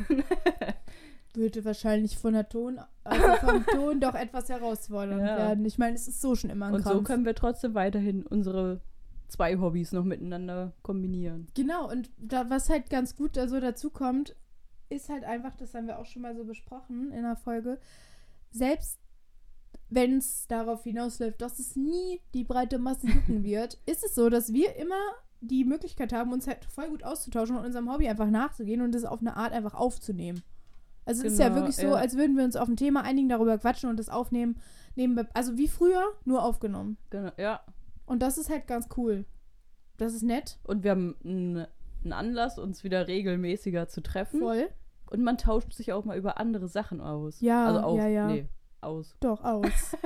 würde 1.35 1.65
wahrscheinlich 1.65 2.17
von 2.19 2.33
der 2.33 2.49
Ton, 2.49 2.81
also 3.05 3.47
vom 3.47 3.67
Ton 3.75 4.01
doch 4.01 4.15
etwas 4.15 4.49
herausfordernd 4.49 5.23
werden. 5.23 5.65
Ich 5.65 5.79
meine, 5.79 5.95
es 5.95 6.09
ist 6.09 6.21
so 6.21 6.35
schon 6.35 6.51
immer 6.51 6.67
ein 6.67 6.75
Und 6.75 6.85
so 6.85 6.91
Krampf. 6.91 7.07
können 7.07 7.25
wir 7.25 7.35
trotzdem 7.35 7.75
weiterhin 7.75 8.27
unsere 8.27 8.81
zwei 9.28 9.59
Hobbys 9.59 9.92
noch 9.92 10.04
miteinander 10.04 10.73
kombinieren. 10.83 11.49
Genau, 11.54 11.90
und 11.90 12.11
da, 12.18 12.49
was 12.50 12.68
halt 12.71 12.90
ganz 12.90 13.16
gut 13.16 13.37
da 13.37 13.49
so 13.49 13.61
dazu 13.61 13.90
kommt, 13.90 14.37
ist 14.88 15.09
halt 15.09 15.25
einfach, 15.25 15.56
das 15.56 15.75
haben 15.75 15.87
wir 15.87 15.99
auch 15.99 16.06
schon 16.06 16.23
mal 16.23 16.37
so 16.37 16.45
besprochen 16.45 17.11
in 17.12 17.23
der 17.23 17.37
Folge, 17.37 17.78
selbst 18.50 19.00
wenn 19.88 20.18
es 20.18 20.47
darauf 20.47 20.83
hinausläuft, 20.85 21.40
dass 21.40 21.59
es 21.59 21.76
nie 21.76 22.21
die 22.35 22.45
breite 22.45 22.78
Masse 22.78 23.09
jucken 23.09 23.45
wird, 23.45 23.78
ist 23.87 24.04
es 24.04 24.14
so, 24.14 24.28
dass 24.30 24.52
wir 24.52 24.76
immer 24.76 25.00
die 25.40 25.64
Möglichkeit 25.64 26.12
haben, 26.12 26.33
uns 26.33 26.47
halt 26.47 26.64
voll 26.64 26.88
gut 26.88 27.04
auszutauschen 27.04 27.56
und 27.56 27.64
unserem 27.64 27.92
Hobby 27.92 28.09
einfach 28.09 28.30
nachzugehen 28.30 28.80
und 28.80 28.95
es 28.95 29.04
auf 29.04 29.21
eine 29.21 29.37
Art 29.37 29.52
einfach 29.52 29.75
aufzunehmen. 29.75 30.42
Also 31.04 31.25
es 31.25 31.35
ist 31.35 31.38
ja 31.38 31.49
Genau, 31.49 31.61
wirklich 31.61 31.76
so, 31.76 31.88
ja. 31.88 31.95
als 31.95 32.16
würden 32.16 32.37
wir 32.37 32.45
uns 32.45 32.56
auf 32.56 32.68
ein 32.68 32.76
Thema 32.76 33.02
einigen, 33.02 33.28
darüber 33.28 33.59
quatschen 33.59 33.88
und 33.88 33.99
das 33.99 34.09
aufnehmen. 34.09 34.59
Nehmen, 34.97 35.26
also 35.35 35.56
wie 35.56 35.68
früher, 35.68 36.02
nur 36.25 36.42
aufgenommen. 36.42 36.97
Genau, 37.11 37.30
ja. 37.37 37.61
Und 38.07 38.21
das 38.23 38.39
ist 38.39 38.49
halt 38.49 38.67
ganz 38.67 38.89
cool. 38.97 39.27
Das 39.97 40.15
ist 40.15 40.23
nett. 40.23 40.59
Und 40.63 40.85
wir 40.85 40.93
haben 40.93 41.17
einen 41.25 42.13
Anlass, 42.13 42.59
uns 42.59 42.85
wieder 42.85 43.09
regelmäßiger 43.09 43.89
zu 43.89 44.03
treffen. 44.03 44.41
Voll. 44.41 44.69
Und 45.11 45.23
man 45.23 45.39
tauscht 45.39 45.73
sich 45.73 45.93
auch 45.93 46.05
mal 46.05 46.17
über 46.17 46.39
andere 46.39 46.69
Sachen 46.69 47.01
aus. 47.01 47.41
Ja, 47.41 47.67
also 47.67 47.81
auf, 47.81 47.99
ja, 47.99 48.07
ja. 48.09 48.27
Nee, 48.29 48.49
aus. 48.81 49.17
Doch, 49.21 49.43
aus. 49.45 49.97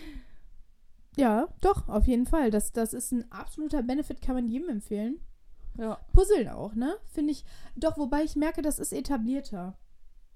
ja, 1.16 1.48
doch, 1.60 1.88
auf 1.88 2.06
jeden 2.06 2.26
Fall. 2.26 2.50
Das, 2.50 2.72
das 2.72 2.92
ist 2.92 3.12
ein 3.12 3.30
absoluter 3.30 3.82
Benefit, 3.82 4.22
kann 4.22 4.34
man 4.34 4.48
jedem 4.48 4.68
empfehlen. 4.68 5.20
Ja. 5.78 5.98
Puzzeln 6.12 6.48
auch, 6.48 6.74
ne? 6.74 6.96
Finde 7.12 7.32
ich. 7.32 7.44
Doch, 7.76 7.98
wobei 7.98 8.22
ich 8.22 8.36
merke, 8.36 8.62
das 8.62 8.78
ist 8.78 8.92
etablierter. 8.92 9.78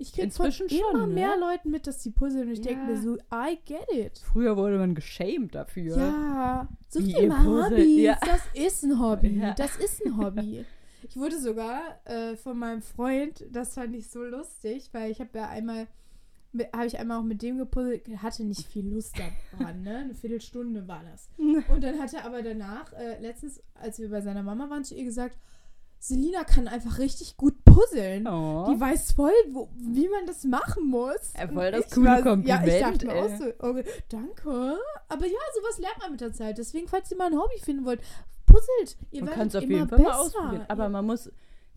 Ich 0.00 0.12
kriege 0.12 0.30
von 0.30 0.46
Inzwischen 0.46 0.68
immer 0.68 0.90
schon, 1.00 1.08
ne? 1.10 1.14
mehr 1.14 1.36
Leuten 1.38 1.70
mit, 1.70 1.86
dass 1.86 1.98
die 1.98 2.10
puzzeln 2.10 2.48
und 2.48 2.52
ich 2.54 2.60
denke 2.62 2.80
Ja. 2.80 2.86
mir 2.88 2.96
so, 3.00 3.16
I 3.32 3.58
get 3.66 3.86
it. 3.92 4.18
Früher 4.18 4.56
wurde 4.56 4.78
man 4.78 4.94
geschämt 4.94 5.54
dafür. 5.54 5.96
Ja, 5.96 6.68
such 6.88 7.02
dir 7.02 7.28
mal 7.28 7.44
Hobbys. 7.44 8.00
ja. 8.02 8.18
Das 8.24 8.40
ist 8.54 8.82
ein 8.84 8.98
Hobby. 8.98 9.28
Ja. 9.40 9.54
Das 9.54 9.76
ist 9.76 10.04
ein 10.04 10.16
Hobby. 10.16 10.64
Ich 11.08 11.16
wurde 11.16 11.38
sogar 11.38 11.80
äh, 12.06 12.36
von 12.36 12.58
meinem 12.58 12.82
Freund, 12.82 13.44
das 13.50 13.74
fand 13.74 13.94
ich 13.94 14.08
so 14.10 14.22
lustig, 14.22 14.88
weil 14.92 15.10
ich 15.10 15.20
habe 15.20 15.30
ja 15.34 15.48
einmal, 15.48 15.86
habe 16.74 16.86
ich 16.86 16.98
einmal 16.98 17.18
auch 17.18 17.24
mit 17.24 17.42
dem 17.42 17.58
gepuzzelt, 17.58 18.06
hatte 18.22 18.44
nicht 18.44 18.66
viel 18.66 18.86
Lust 18.88 19.14
daran, 19.18 19.82
ne? 19.82 19.96
Eine 19.98 20.14
Viertelstunde 20.14 20.86
war 20.88 21.02
das. 21.10 21.28
Und 21.68 21.82
dann 21.84 21.98
hat 21.98 22.12
er 22.14 22.24
aber 22.24 22.42
danach, 22.42 22.92
äh, 22.94 23.18
letztens, 23.20 23.62
als 23.74 23.98
wir 23.98 24.10
bei 24.10 24.20
seiner 24.20 24.42
Mama 24.42 24.68
waren, 24.70 24.84
zu 24.84 24.94
ihr 24.94 25.04
gesagt, 25.04 25.36
Selina 26.02 26.44
kann 26.44 26.66
einfach 26.66 26.98
richtig 26.98 27.36
gut 27.36 27.62
puzzeln. 27.64 28.26
Oh. 28.26 28.66
Die 28.72 28.80
weiß 28.80 29.12
voll, 29.12 29.32
wo, 29.52 29.68
wie 29.76 30.08
man 30.08 30.24
das 30.26 30.44
machen 30.44 30.86
muss. 30.88 31.34
Ja, 31.38 31.46
voll 31.46 31.70
das 31.70 31.90
coole 31.90 32.06
war- 32.06 32.14
Ja, 32.16 32.20
ich 32.20 32.24
Kompliment, 32.24 32.82
dachte 32.82 33.06
mir 33.06 33.14
auch 33.14 33.28
so, 33.38 33.44
okay, 33.58 33.84
danke. 34.08 34.78
Aber 35.08 35.26
ja, 35.26 35.38
sowas 35.54 35.78
lernt 35.78 35.98
man 36.00 36.12
mit 36.12 36.20
der 36.22 36.32
Zeit. 36.32 36.56
Deswegen, 36.56 36.88
falls 36.88 37.10
ihr 37.10 37.18
mal 37.18 37.26
ein 37.30 37.38
Hobby 37.38 37.58
finden 37.62 37.84
wollt, 37.84 38.00
puzzelt. 38.46 38.96
Ihr 39.10 39.24
man 39.24 39.30
werdet 39.36 39.48
es 39.48 39.56
auf 39.56 39.62
immer 39.62 39.72
jeden 39.76 39.88
Fall 39.90 39.98
besser. 39.98 40.10
mal 40.10 40.20
ausprobieren. 40.20 40.64
Aber 40.68 40.84
Ihr- 40.84 40.88
man 40.88 41.04
muss 41.04 41.30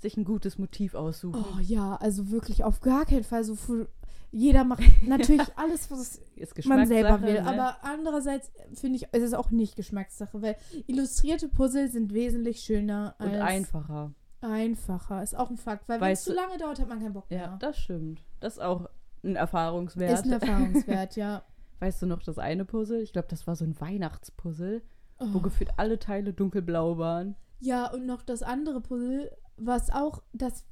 sich 0.04 0.16
ein 0.18 0.24
gutes 0.26 0.58
Motiv 0.60 0.94
aussuchen. 0.94 1.44
Oh 1.56 1.60
ja, 1.60 1.96
also 1.96 2.30
wirklich 2.30 2.64
auf 2.64 2.80
gar 2.82 3.06
keinen 3.06 3.24
Fall 3.24 3.44
so 3.44 3.56
für, 3.56 3.88
jeder 4.32 4.64
macht 4.64 4.84
natürlich 5.08 5.48
alles, 5.58 5.90
was 5.90 6.22
Ist 6.36 6.66
man 6.68 6.86
selber 6.88 7.22
will. 7.22 7.42
ne? 7.42 7.48
Aber 7.48 7.78
andererseits 7.84 8.52
finde 8.74 8.98
ich, 8.98 9.08
es 9.12 9.24
ist 9.24 9.34
auch 9.34 9.50
nicht 9.52 9.76
Geschmackssache, 9.76 10.42
weil 10.42 10.56
illustrierte 10.88 11.48
Puzzle 11.50 11.90
sind 11.90 12.14
wesentlich 12.14 12.60
schöner 12.62 13.16
Und 13.20 13.30
einfacher. 13.36 14.14
einfacher. 14.42 15.24
Ist 15.24 15.36
auch 15.36 15.50
ein 15.50 15.58
Fakt, 15.58 15.88
weil 15.90 16.00
wenn 16.02 16.12
es 16.12 16.24
zu 16.24 16.34
lange 16.34 16.58
dauert, 16.58 16.80
hat 16.80 16.90
man 16.90 17.00
keinen 17.00 17.14
Bock 17.14 17.30
mehr. 17.30 17.40
Ja, 17.40 17.58
das 17.60 17.78
stimmt. 17.78 18.22
Das 18.40 18.54
ist 18.54 18.60
auch 18.60 18.90
ein 19.24 19.36
Erfahrungswert. 19.36 20.14
Ist 20.14 20.26
ein 20.26 20.34
Erfahrungswert, 20.34 21.16
ja. 21.16 21.44
Weißt 21.80 22.02
du 22.02 22.06
noch 22.06 22.24
das 22.24 22.38
eine 22.38 22.66
Puzzle? 22.66 23.02
Ich 23.02 23.14
glaube, 23.14 23.28
das 23.30 23.46
war 23.48 23.56
so 23.56 23.66
ein 23.66 23.80
Weihnachtspuzzle, 23.80 24.82
wo 25.20 25.38
Oh. 25.38 25.42
gefühlt 25.42 25.72
alle 25.78 26.00
Teile 26.00 26.34
dunkelblau 26.34 26.98
waren. 26.98 27.36
Ja, 27.60 27.90
und 27.94 28.06
noch 28.06 28.22
das 28.24 28.44
andere 28.44 28.82
Puzzle, 28.82 29.32
was 29.58 29.90
auch, 29.90 30.22
das, 30.34 30.66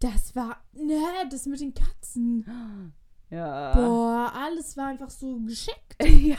das 0.00 0.34
war, 0.36 0.56
ne, 0.72 0.98
das 1.30 1.46
mit 1.46 1.60
den 1.60 1.74
Katzen. 1.74 2.92
Ja. 3.32 3.72
Boah, 3.76 4.32
alles 4.34 4.76
war 4.76 4.88
einfach 4.88 5.08
so 5.08 5.38
geschickt. 5.38 5.94
ja. 6.02 6.34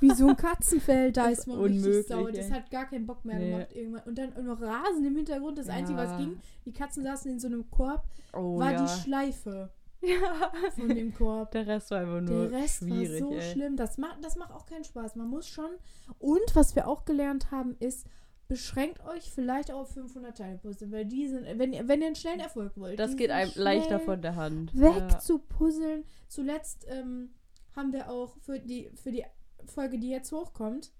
Wie 0.00 0.10
so 0.10 0.28
ein 0.28 0.36
Katzenfeld, 0.36 1.16
da 1.16 1.30
Das 1.30 1.38
ist 1.38 1.46
man 1.46 1.58
richtig 1.58 1.78
unmöglich, 1.86 2.06
sauer. 2.06 2.32
Das 2.32 2.50
hat 2.50 2.70
gar 2.70 2.84
keinen 2.84 3.06
Bock 3.06 3.24
mehr 3.24 3.38
Nee. 3.38 3.50
gemacht 3.50 3.72
irgendwann. 3.72 4.02
Und 4.02 4.18
dann 4.18 4.44
noch 4.44 4.60
Rasen 4.60 5.06
im 5.06 5.16
Hintergrund, 5.16 5.56
das 5.56 5.70
Einzige, 5.70 5.96
was 5.96 6.10
Ja. 6.10 6.18
ging, 6.18 6.38
die 6.66 6.72
Katzen 6.74 7.02
saßen 7.02 7.30
in 7.30 7.40
so 7.40 7.46
einem 7.46 7.70
Korb, 7.70 8.04
Oh, 8.34 8.58
war 8.58 8.72
ja. 8.72 8.82
die 8.84 8.88
Schleife 9.00 9.72
ja. 10.02 10.52
von 10.76 10.90
dem 10.90 11.14
Korb. 11.14 11.50
Der 11.52 11.66
Rest 11.66 11.90
war 11.92 12.00
einfach 12.00 12.20
nur 12.20 12.48
Der 12.48 12.60
Rest 12.60 12.80
schwierig, 12.80 13.22
war 13.22 13.28
so 13.30 13.34
ey. 13.36 13.52
schlimm. 13.52 13.76
Das 13.76 13.96
macht, 13.96 14.22
das 14.22 14.36
macht 14.36 14.52
auch 14.52 14.66
keinen 14.66 14.84
Spaß. 14.84 15.16
Man 15.16 15.28
muss 15.30 15.48
schon. 15.48 15.70
Und 16.18 16.42
was 16.54 16.76
wir 16.76 16.86
auch 16.88 17.06
gelernt 17.06 17.50
haben, 17.52 17.74
ist, 17.78 18.06
beschränkt 18.48 19.00
euch 19.04 19.30
vielleicht 19.30 19.70
auch 19.72 19.80
auf 19.80 19.92
500 19.92 20.36
Teile 20.36 20.58
Puzzle, 20.58 20.90
weil 20.92 21.04
die 21.06 21.28
sind, 21.28 21.44
wenn 21.58 21.72
ihr, 21.72 21.88
wenn 21.88 22.00
ihr 22.00 22.06
einen 22.08 22.16
schnellen 22.16 22.40
Erfolg 22.40 22.72
wollt, 22.76 22.98
Das 22.98 23.16
geht 23.16 23.30
einem 23.30 23.50
leichter 23.54 24.00
von 24.00 24.20
der 24.20 24.36
Hand. 24.36 24.74
weg 24.78 24.94
Ja. 25.10 25.18
zu 25.18 25.38
puzzeln. 25.38 26.04
Zuletzt 26.28 26.86
ähm, 26.88 27.30
haben 27.74 27.92
wir 27.92 28.10
auch 28.10 28.36
für 28.40 28.58
die 28.60 28.90
für 28.94 29.10
die 29.12 29.24
Folge, 29.66 29.98
die 29.98 30.10
jetzt 30.10 30.30
hochkommt, 30.32 30.92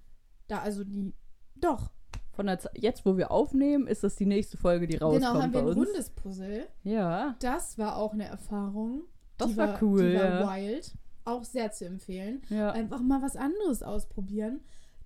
da 0.49 0.61
also 0.61 0.85
die 0.85 1.13
doch 1.57 1.91
Von 2.33 2.47
der 2.47 2.59
Ze- 2.59 2.71
jetzt, 2.75 3.05
wo 3.07 3.17
wir 3.17 3.31
aufnehmen, 3.31 3.87
ist 3.87 4.03
das 4.03 4.17
die 4.17 4.27
nächste 4.27 4.57
Folge, 4.57 4.87
die 4.89 4.97
rauskommt 4.97 5.25
genau 5.25 5.41
haben 5.43 5.53
wir 5.53 5.61
ein 5.61 5.69
rundes 5.69 6.11
Puzzle. 6.11 6.67
Ja. 6.83 7.37
Das 7.41 7.79
war 7.79 7.97
auch 7.97 8.13
eine 8.13 8.25
Erfahrung. 8.27 9.03
Das 9.39 9.49
die 9.51 9.57
war 9.57 9.81
cool, 9.83 10.11
Die 10.13 10.17
war 10.19 10.59
ja. 10.59 10.67
wild, 10.73 10.95
auch 11.25 11.45
sehr 11.45 11.71
zu 11.73 11.85
empfehlen. 11.87 12.43
Ja. 12.49 12.73
einfach 12.73 13.01
mal 13.01 13.23
was 13.23 13.37
anderes 13.37 13.83
ausprobieren. 13.85 14.61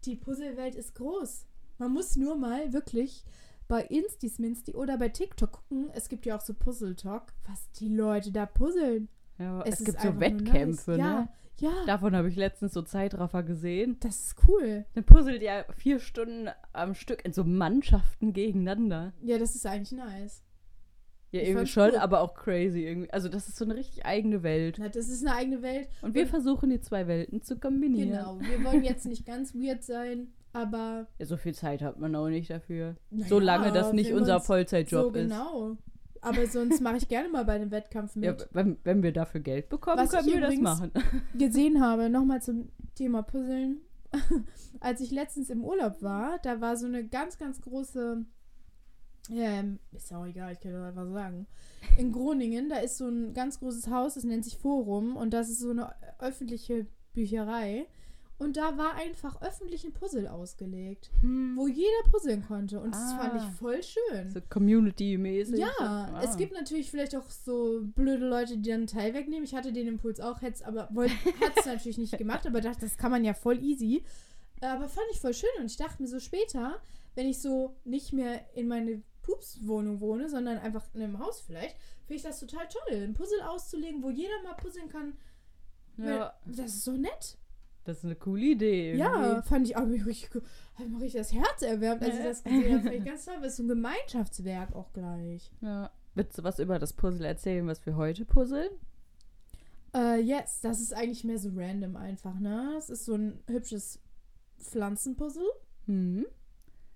Die 0.05 0.17
Puzzlewelt 0.17 0.75
ist 0.75 0.95
groß. 0.95 1.45
Man 1.79 1.93
muss 1.93 2.17
nur 2.17 2.37
mal 2.37 2.73
wirklich 2.73 3.25
bei 3.69 3.83
Instisminsti 3.83 4.75
oder 4.75 4.97
bei 4.99 5.09
TikTok 5.11 5.53
gucken. 5.53 5.91
Es 5.95 6.09
gibt 6.09 6.27
ja 6.27 6.37
auch 6.37 6.41
so 6.41 6.55
Puzzle 6.55 6.97
Talk, 6.97 7.33
was 7.47 7.71
die 7.73 7.89
Leute 7.95 8.33
da 8.33 8.47
puzzeln. 8.47 9.09
ja. 9.39 9.63
Es 9.63 9.81
Es, 9.81 9.85
gibt 9.87 10.01
so 10.01 10.19
Wettkämpfe, 10.21 10.93
nice. 10.93 10.97
ne? 10.99 10.99
Ja, 10.99 11.29
ja, 11.61 11.85
Davon 11.87 12.15
habe 12.15 12.29
ich 12.29 12.37
letztens 12.37 12.73
so 12.73 12.83
Zeitraffer 12.83 13.43
gesehen. 13.43 13.97
das 14.01 14.21
ist 14.29 14.37
cool. 14.49 14.85
Dann 14.95 15.05
puzzelt 15.05 15.43
ja 15.43 15.65
vier 15.77 15.99
Stunden 15.99 16.49
am 16.73 16.95
Stück 16.95 17.25
in 17.25 17.33
so 17.33 17.43
Mannschaften 17.45 18.33
gegeneinander. 18.33 19.13
Ja, 19.23 19.39
das 19.39 19.55
ist 19.57 19.67
eigentlich 19.67 19.93
nice. 19.93 20.43
Ja, 21.31 21.43
Ich 21.43 21.49
irgendwie 21.49 21.67
schon, 21.67 21.91
cool. 21.91 21.99
aber 21.99 22.21
auch 22.23 22.35
crazy 22.35 22.85
irgendwie. 22.87 23.11
Also 23.13 23.29
das 23.29 23.49
ist 23.49 23.57
so 23.57 23.65
eine 23.67 23.75
richtig 23.75 24.07
eigene 24.07 24.43
Welt. 24.43 24.77
Na, 24.79 24.89
das 24.89 25.09
ist 25.09 25.27
eine 25.27 25.37
eigene 25.37 25.61
Welt. 25.61 25.89
Und 26.01 26.15
wir 26.15 26.23
Und- 26.23 26.29
versuchen 26.29 26.71
die 26.71 26.81
zwei 26.81 27.07
Welten 27.07 27.43
zu 27.43 27.59
kombinieren. 27.59 28.11
Genau. 28.11 28.41
Wir 28.41 28.65
wollen 28.65 28.83
jetzt 28.85 29.05
nicht 29.05 29.27
ganz 29.27 29.55
weird 29.55 29.83
sein, 29.85 30.33
aber 30.59 31.07
Ja, 31.19 31.27
so 31.27 31.37
viel 31.37 31.55
Zeit 31.55 31.83
hat 31.83 31.99
man 31.99 32.15
auch 32.17 32.29
nicht 32.29 32.51
dafür. 32.51 32.97
naja, 33.11 33.29
Solange 33.29 33.73
das 33.73 33.93
nicht 33.93 34.13
unser 34.13 34.41
Vollzeitjob 34.41 35.13
so 35.13 35.19
ist. 35.19 35.29
genau. 35.29 35.77
Aber 36.21 36.47
sonst 36.49 36.81
mache 36.83 36.97
ich 36.97 37.07
gerne 37.09 37.29
mal 37.29 37.45
bei 37.45 37.53
einem 37.55 37.71
Wettkampf 37.71 38.17
mit. 38.17 38.25
Ja, 38.25 38.35
wenn, 38.53 38.77
wenn 38.83 39.03
wir 39.05 39.13
dafür 39.13 39.41
Geld 39.41 39.69
bekommen, 39.69 39.99
Was 39.99 40.11
können 40.11 40.27
wir 40.27 40.41
das 40.41 40.57
machen. 40.57 40.91
gesehen 41.39 41.81
habe, 41.81 42.11
nochmal 42.11 42.43
zum 42.43 42.71
Thema 42.97 43.23
Puzzeln. 43.23 43.81
Als 44.81 45.01
ich 45.01 45.11
letztens 45.13 45.49
im 45.51 45.63
Urlaub 45.65 46.03
war, 46.03 46.39
da 46.43 46.61
war 46.61 46.77
so 46.77 46.87
eine 46.87 47.07
ganz, 47.07 47.39
ganz 47.39 47.61
große, 47.61 48.25
ähm, 49.31 49.79
ist 49.93 50.13
auch 50.13 50.25
egal, 50.27 50.53
ich 50.55 50.61
kann 50.61 50.73
das 50.73 50.83
einfach 50.89 51.13
sagen. 51.13 51.47
In 51.99 52.11
Groningen, 52.13 52.69
da 52.69 52.79
ist 52.79 52.97
so 52.99 53.07
ein 53.07 53.35
ganz 53.35 53.59
großes 53.61 53.89
Haus, 53.89 54.15
das 54.15 54.25
nennt 54.25 54.45
sich 54.45 54.57
Forum 54.57 55.17
und 55.17 55.33
das 55.35 55.49
ist 55.51 55.61
so 55.61 55.71
eine 55.71 55.93
öffentliche 56.19 56.87
Bücherei. 57.13 57.87
Und 58.39 58.57
da 58.57 58.79
war 58.79 58.95
einfach 58.95 59.43
öffentlich 59.43 59.85
ein 59.85 59.93
Puzzle 59.93 60.29
ausgelegt, 60.29 61.11
wo 61.57 61.67
jeder 61.67 61.89
puzzeln 62.11 62.47
konnte. 62.47 62.79
Und 62.81 62.95
das 62.95 63.13
fand 63.15 63.35
ich 63.35 63.43
Ah. 63.43 63.51
voll 63.59 63.83
schön. 63.83 64.31
So 64.31 64.41
Community-mäßig. 64.49 65.59
Ja, 65.59 65.71
Ah. 65.81 66.23
es 66.23 66.37
gibt 66.37 66.53
natürlich 66.53 66.89
vielleicht 66.91 67.17
auch 67.17 67.29
so 67.31 67.81
blöde 67.83 68.29
Leute, 68.29 68.57
die 68.57 68.69
dann 68.71 68.79
einen 68.81 68.87
Teil 68.87 69.13
wegnehmen. 69.13 69.43
Ich 69.45 69.55
hatte 69.57 69.73
den 69.73 69.89
Impuls 69.89 70.21
auch, 70.21 70.41
hätte 70.41 70.65
aber 70.67 70.89
hat 71.41 71.57
es 71.57 71.67
natürlich 71.67 71.99
nicht 71.99 72.17
gemacht, 72.17 72.47
aber 72.47 72.61
dachte, 72.61 72.83
das 72.83 72.97
kann 72.97 73.11
man 73.11 73.25
ja 73.25 73.35
voll 73.35 73.59
easy. 73.63 74.05
Aber 74.61 74.89
fand 74.89 75.07
ich 75.13 75.21
voll 75.21 75.35
schön 75.35 75.51
und 75.59 75.67
ich 75.67 75.77
dachte 75.77 76.01
mir 76.01 76.09
so 76.09 76.21
später, 76.21 76.81
wenn 77.17 77.27
ich 77.29 77.41
so 77.41 77.75
nicht 77.85 78.13
mehr 78.13 78.41
in 78.55 78.69
meine 78.69 79.03
Pupswohnung 79.23 80.01
wohne, 80.01 80.29
sondern 80.29 80.59
einfach 80.59 80.85
in 80.95 81.03
einem 81.03 81.19
Haus 81.19 81.41
vielleicht, 81.41 81.77
finde 82.07 82.15
ich 82.15 82.23
das 82.23 82.39
total 82.41 82.67
toll, 82.69 83.03
ein 83.03 83.15
Puzzle 83.15 83.43
auszulegen, 83.43 84.03
wo 84.03 84.11
jeder 84.11 84.41
mal 84.45 84.55
puzzeln 84.55 84.89
kann. 84.89 85.17
Ja, 85.97 86.35
Das 86.47 86.67
ist 86.67 86.85
so 86.85 86.93
nett. 86.93 87.37
Das 87.89 87.99
ist 87.99 88.05
eine 88.05 88.17
coole 88.17 88.43
Idee. 88.45 88.93
Irgendwie. 88.93 89.01
Ja, 89.01 89.43
fand 89.43 89.67
ich 89.67 89.77
auch 89.77 89.87
richtig, 89.87 90.31
cool. 90.35 90.43
hat 90.75 90.89
mir 90.89 91.01
richtig 91.01 91.21
das 91.21 91.33
Herz 91.33 91.63
erwärmt, 91.63 92.03
als 92.03 92.17
ich 92.19 92.23
das 92.25 92.45
gesehen 92.45 92.75
habe. 92.75 92.83
Fand 92.85 92.95
ich 92.95 93.05
ganz 93.05 93.25
toll, 93.25 93.35
es 93.45 93.57
so 93.57 93.63
ein 93.65 93.69
Gemeinschaftswerk 93.69 94.75
auch 94.75 94.93
gleich. 94.93 95.51
ja. 95.61 95.91
Willst 96.15 96.37
du 96.37 96.43
was 96.43 96.59
über 96.59 96.79
das 96.81 96.95
Puzzle 96.95 97.25
erzählen, 97.27 97.65
was 97.69 97.85
wir 97.87 97.95
heute 97.97 98.25
puzzeln? 98.25 98.71
Äh, 99.95 100.21
yes, 100.21 100.61
das 100.63 100.81
ist 100.81 100.93
eigentlich 100.93 101.23
mehr 101.23 101.39
so 101.39 101.51
random 101.55 101.95
einfach, 101.97 102.39
ne? 102.41 102.75
Es 102.77 102.91
ist 102.91 103.05
so 103.05 103.15
ein 103.15 103.39
hübsches 103.47 104.01
Pflanzenpuzzle. 104.59 105.47
Mhm. 105.87 106.27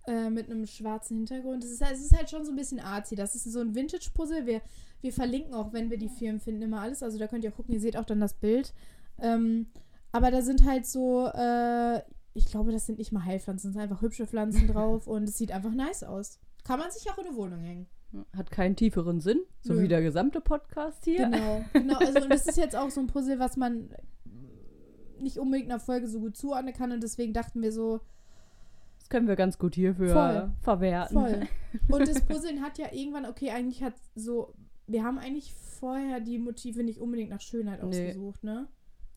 Äh, 0.08 0.30
mit 0.30 0.50
einem 0.50 0.66
schwarzen 0.66 1.18
Hintergrund. 1.18 1.62
Es 1.62 1.70
ist, 1.70 1.82
halt- 1.84 1.94
es 1.94 2.02
ist 2.02 2.16
halt 2.16 2.28
schon 2.30 2.44
so 2.44 2.50
ein 2.50 2.56
bisschen 2.56 2.80
artsy. 2.80 3.14
Das 3.14 3.36
ist 3.36 3.44
so 3.44 3.60
ein 3.60 3.74
Vintage-Puzzle. 3.76 4.44
Wir, 4.46 4.60
wir 5.00 5.12
verlinken 5.12 5.54
auch, 5.54 5.72
wenn 5.72 5.90
wir 5.90 5.98
die 5.98 6.08
Firmen 6.08 6.40
finden, 6.40 6.62
immer 6.62 6.80
alles. 6.80 7.02
Also 7.04 7.18
da 7.18 7.28
könnt 7.28 7.44
ihr 7.44 7.52
auch 7.52 7.56
gucken, 7.56 7.74
ihr 7.74 7.80
seht 7.80 7.96
auch 7.96 8.04
dann 8.04 8.18
das 8.20 8.34
Bild. 8.34 8.74
Ähm, 9.20 9.66
aber 10.12 10.30
da 10.30 10.42
sind 10.42 10.64
halt 10.64 10.86
so, 10.86 11.26
äh, 11.28 12.00
ich 12.34 12.46
glaube, 12.46 12.72
das 12.72 12.86
sind 12.86 12.98
nicht 12.98 13.12
mal 13.12 13.24
Heilpflanzen, 13.24 13.70
es 13.70 13.74
sind 13.74 13.82
einfach 13.82 14.02
hübsche 14.02 14.26
Pflanzen 14.26 14.66
drauf 14.72 15.06
und 15.06 15.24
es 15.24 15.36
sieht 15.36 15.52
einfach 15.52 15.72
nice 15.72 16.04
aus. 16.04 16.38
Kann 16.64 16.78
man 16.78 16.90
sich 16.90 17.10
auch 17.10 17.18
in 17.18 17.26
eine 17.26 17.36
Wohnung 17.36 17.60
hängen. 17.60 17.86
Hat 18.36 18.50
keinen 18.50 18.76
tieferen 18.76 19.20
Sinn, 19.20 19.40
so 19.62 19.72
Nö. 19.72 19.82
wie 19.82 19.88
der 19.88 20.02
gesamte 20.02 20.40
Podcast 20.42 21.04
hier. 21.04 21.24
Genau, 21.30 21.64
genau. 21.72 21.96
Also 22.00 22.20
und 22.22 22.30
das 22.30 22.46
ist 22.46 22.58
jetzt 22.58 22.76
auch 22.76 22.90
so 22.90 23.00
ein 23.00 23.06
Puzzle, 23.06 23.38
was 23.38 23.56
man 23.56 23.88
nicht 25.18 25.38
unbedingt 25.38 25.70
einer 25.70 25.80
Folge 25.80 26.06
so 26.08 26.20
gut 26.20 26.36
zuordnen 26.36 26.74
kann 26.74 26.92
und 26.92 27.02
deswegen 27.02 27.32
dachten 27.32 27.62
wir 27.62 27.72
so, 27.72 28.00
Das 28.98 29.08
können 29.08 29.28
wir 29.28 29.36
ganz 29.36 29.56
gut 29.58 29.74
hierfür 29.74 30.08
Voll. 30.12 30.52
verwerten. 30.60 31.14
voll. 31.18 31.40
Und 31.88 32.06
das 32.08 32.20
Puzzeln 32.26 32.60
hat 32.60 32.76
ja 32.78 32.92
irgendwann, 32.92 33.24
okay, 33.26 33.50
eigentlich 33.50 33.82
hat 33.82 33.94
so, 34.14 34.52
wir 34.86 35.04
haben 35.04 35.18
eigentlich 35.18 35.54
vorher 35.54 36.20
die 36.20 36.38
Motive 36.38 36.82
nicht 36.84 37.00
unbedingt 37.00 37.30
nach 37.30 37.40
Schönheit 37.40 37.82
Nee. 37.82 37.88
ausgesucht, 37.88 38.44
ne? 38.44 38.66